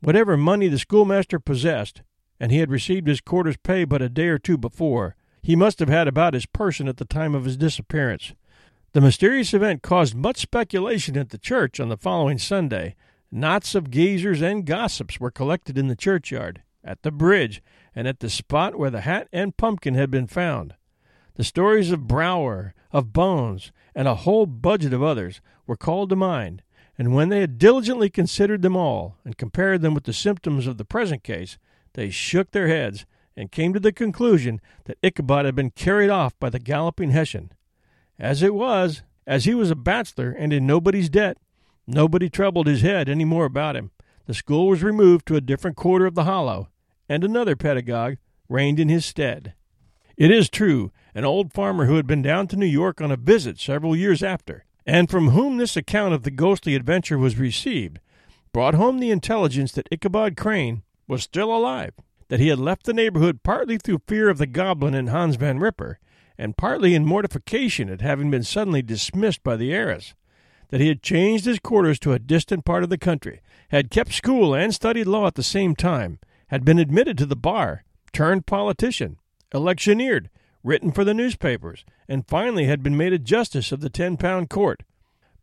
Whatever 0.00 0.36
money 0.36 0.66
the 0.66 0.78
schoolmaster 0.78 1.38
possessed, 1.38 2.02
and 2.40 2.50
he 2.50 2.58
had 2.58 2.70
received 2.70 3.06
his 3.06 3.20
quarter's 3.20 3.56
pay 3.56 3.84
but 3.84 4.02
a 4.02 4.08
day 4.08 4.26
or 4.26 4.38
two 4.38 4.58
before, 4.58 5.14
he 5.40 5.54
must 5.54 5.78
have 5.78 5.88
had 5.88 6.08
about 6.08 6.34
his 6.34 6.46
person 6.46 6.88
at 6.88 6.96
the 6.96 7.04
time 7.04 7.34
of 7.34 7.44
his 7.44 7.56
disappearance. 7.56 8.34
The 8.92 9.00
mysterious 9.00 9.54
event 9.54 9.82
caused 9.82 10.14
much 10.14 10.38
speculation 10.38 11.16
at 11.16 11.30
the 11.30 11.38
church 11.38 11.78
on 11.78 11.88
the 11.88 11.96
following 11.96 12.38
Sunday. 12.38 12.96
Knots 13.30 13.74
of 13.74 13.90
gazers 13.90 14.40
and 14.40 14.64
gossips 14.64 15.20
were 15.20 15.30
collected 15.30 15.76
in 15.76 15.88
the 15.88 15.96
churchyard, 15.96 16.62
at 16.82 17.02
the 17.02 17.10
bridge, 17.10 17.62
and 17.94 18.08
at 18.08 18.20
the 18.20 18.30
spot 18.30 18.78
where 18.78 18.90
the 18.90 19.02
hat 19.02 19.28
and 19.32 19.56
pumpkin 19.56 19.94
had 19.94 20.10
been 20.10 20.26
found. 20.26 20.74
The 21.34 21.44
stories 21.44 21.92
of 21.92 22.08
Brower, 22.08 22.74
of 22.90 23.12
Bones, 23.12 23.70
and 23.94 24.08
a 24.08 24.14
whole 24.14 24.46
budget 24.46 24.94
of 24.94 25.02
others 25.02 25.42
were 25.66 25.76
called 25.76 26.08
to 26.08 26.16
mind, 26.16 26.62
and 26.96 27.14
when 27.14 27.28
they 27.28 27.40
had 27.40 27.58
diligently 27.58 28.08
considered 28.08 28.62
them 28.62 28.76
all 28.76 29.16
and 29.24 29.36
compared 29.36 29.82
them 29.82 29.94
with 29.94 30.04
the 30.04 30.12
symptoms 30.12 30.66
of 30.66 30.78
the 30.78 30.84
present 30.84 31.22
case, 31.22 31.58
they 31.92 32.10
shook 32.10 32.50
their 32.50 32.68
heads 32.68 33.04
and 33.36 33.52
came 33.52 33.72
to 33.74 33.80
the 33.80 33.92
conclusion 33.92 34.60
that 34.86 34.98
Ichabod 35.02 35.44
had 35.44 35.54
been 35.54 35.70
carried 35.70 36.10
off 36.10 36.36
by 36.40 36.50
the 36.50 36.58
galloping 36.58 37.10
Hessian. 37.10 37.52
As 38.18 38.42
it 38.42 38.54
was, 38.54 39.02
as 39.26 39.44
he 39.44 39.54
was 39.54 39.70
a 39.70 39.76
bachelor 39.76 40.30
and 40.30 40.52
in 40.52 40.66
nobody's 40.66 41.08
debt, 41.08 41.36
nobody 41.88 42.28
troubled 42.28 42.66
his 42.66 42.82
head 42.82 43.08
any 43.08 43.24
more 43.24 43.46
about 43.46 43.76
him. 43.76 43.90
The 44.26 44.34
school 44.34 44.68
was 44.68 44.82
removed 44.82 45.26
to 45.26 45.36
a 45.36 45.40
different 45.40 45.76
quarter 45.76 46.06
of 46.06 46.14
the 46.14 46.24
hollow, 46.24 46.68
and 47.08 47.24
another 47.24 47.56
pedagogue 47.56 48.16
reigned 48.48 48.78
in 48.78 48.88
his 48.88 49.06
stead. 49.06 49.54
It 50.16 50.30
is 50.30 50.50
true, 50.50 50.92
an 51.14 51.24
old 51.24 51.52
farmer 51.52 51.86
who 51.86 51.96
had 51.96 52.06
been 52.06 52.22
down 52.22 52.46
to 52.48 52.56
New 52.56 52.66
York 52.66 53.00
on 53.00 53.10
a 53.10 53.16
visit 53.16 53.58
several 53.58 53.96
years 53.96 54.22
after, 54.22 54.64
and 54.84 55.08
from 55.08 55.30
whom 55.30 55.56
this 55.56 55.76
account 55.76 56.12
of 56.12 56.24
the 56.24 56.30
ghostly 56.30 56.74
adventure 56.74 57.18
was 57.18 57.38
received, 57.38 58.00
brought 58.52 58.74
home 58.74 58.98
the 58.98 59.10
intelligence 59.10 59.72
that 59.72 59.88
Ichabod 59.90 60.36
Crane 60.36 60.82
was 61.06 61.22
still 61.22 61.54
alive, 61.54 61.94
that 62.28 62.40
he 62.40 62.48
had 62.48 62.58
left 62.58 62.84
the 62.84 62.92
neighborhood 62.92 63.42
partly 63.42 63.78
through 63.78 64.02
fear 64.06 64.28
of 64.28 64.38
the 64.38 64.46
goblin 64.46 64.94
and 64.94 65.08
Hans 65.08 65.36
Van 65.36 65.58
Ripper, 65.58 65.98
and 66.36 66.56
partly 66.56 66.94
in 66.94 67.04
mortification 67.04 67.88
at 67.88 68.00
having 68.00 68.30
been 68.30 68.42
suddenly 68.42 68.82
dismissed 68.82 69.42
by 69.42 69.56
the 69.56 69.72
heiress, 69.72 70.14
that 70.68 70.80
he 70.80 70.88
had 70.88 71.02
changed 71.02 71.44
his 71.44 71.58
quarters 71.58 71.98
to 71.98 72.12
a 72.12 72.18
distant 72.18 72.64
part 72.64 72.82
of 72.82 72.90
the 72.90 72.98
country, 72.98 73.40
had 73.70 73.90
kept 73.90 74.12
school 74.12 74.54
and 74.54 74.74
studied 74.74 75.06
law 75.06 75.26
at 75.26 75.34
the 75.34 75.42
same 75.42 75.74
time, 75.74 76.18
had 76.48 76.64
been 76.64 76.78
admitted 76.78 77.16
to 77.18 77.26
the 77.26 77.36
bar, 77.36 77.84
turned 78.12 78.46
politician, 78.46 79.18
electioneered, 79.52 80.30
written 80.62 80.92
for 80.92 81.04
the 81.04 81.14
newspapers, 81.14 81.84
and 82.08 82.28
finally 82.28 82.64
had 82.64 82.82
been 82.82 82.96
made 82.96 83.12
a 83.12 83.18
justice 83.18 83.72
of 83.72 83.80
the 83.80 83.90
ten 83.90 84.16
pound 84.16 84.50
court. 84.50 84.82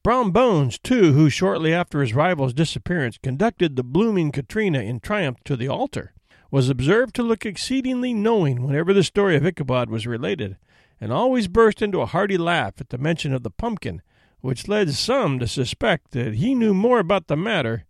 Brom 0.04 0.32
Bones, 0.32 0.78
too, 0.78 1.14
who 1.14 1.32
shortly 1.32 1.74
after 1.74 2.02
his 2.02 2.14
rival's 2.14 2.54
disappearance 2.54 3.18
conducted 3.18 3.76
the 3.76 3.84
blooming 3.84 4.32
Katrina 4.32 4.80
in 4.80 5.00
triumph 5.00 5.40
to 5.46 5.56
the 5.56 5.68
altar, 5.68 6.14
was 6.52 6.70
observed 6.70 7.16
to 7.16 7.24
look 7.24 7.46
exceedingly 7.46 8.14
knowing 8.14 8.62
whenever 8.62 8.94
the 8.94 9.04
story 9.04 9.36
of 9.36 9.46
Ichabod 9.46 9.90
was 9.90 10.06
related, 10.06 10.58
and 11.02 11.12
always 11.12 11.48
burst 11.48 11.82
into 11.82 12.02
a 12.02 12.06
hearty 12.06 12.38
laugh 12.38 12.76
at 12.80 12.90
the 12.90 13.00
mention 13.00 13.34
of 13.34 13.42
the 13.42 13.50
pumpkin, 13.50 14.04
which 14.46 14.68
led 14.68 14.94
some 14.94 15.40
to 15.40 15.48
suspect 15.48 16.12
that 16.12 16.36
he 16.36 16.54
knew 16.54 16.72
more 16.72 17.00
about 17.00 17.26
the 17.26 17.36
matter 17.36 17.84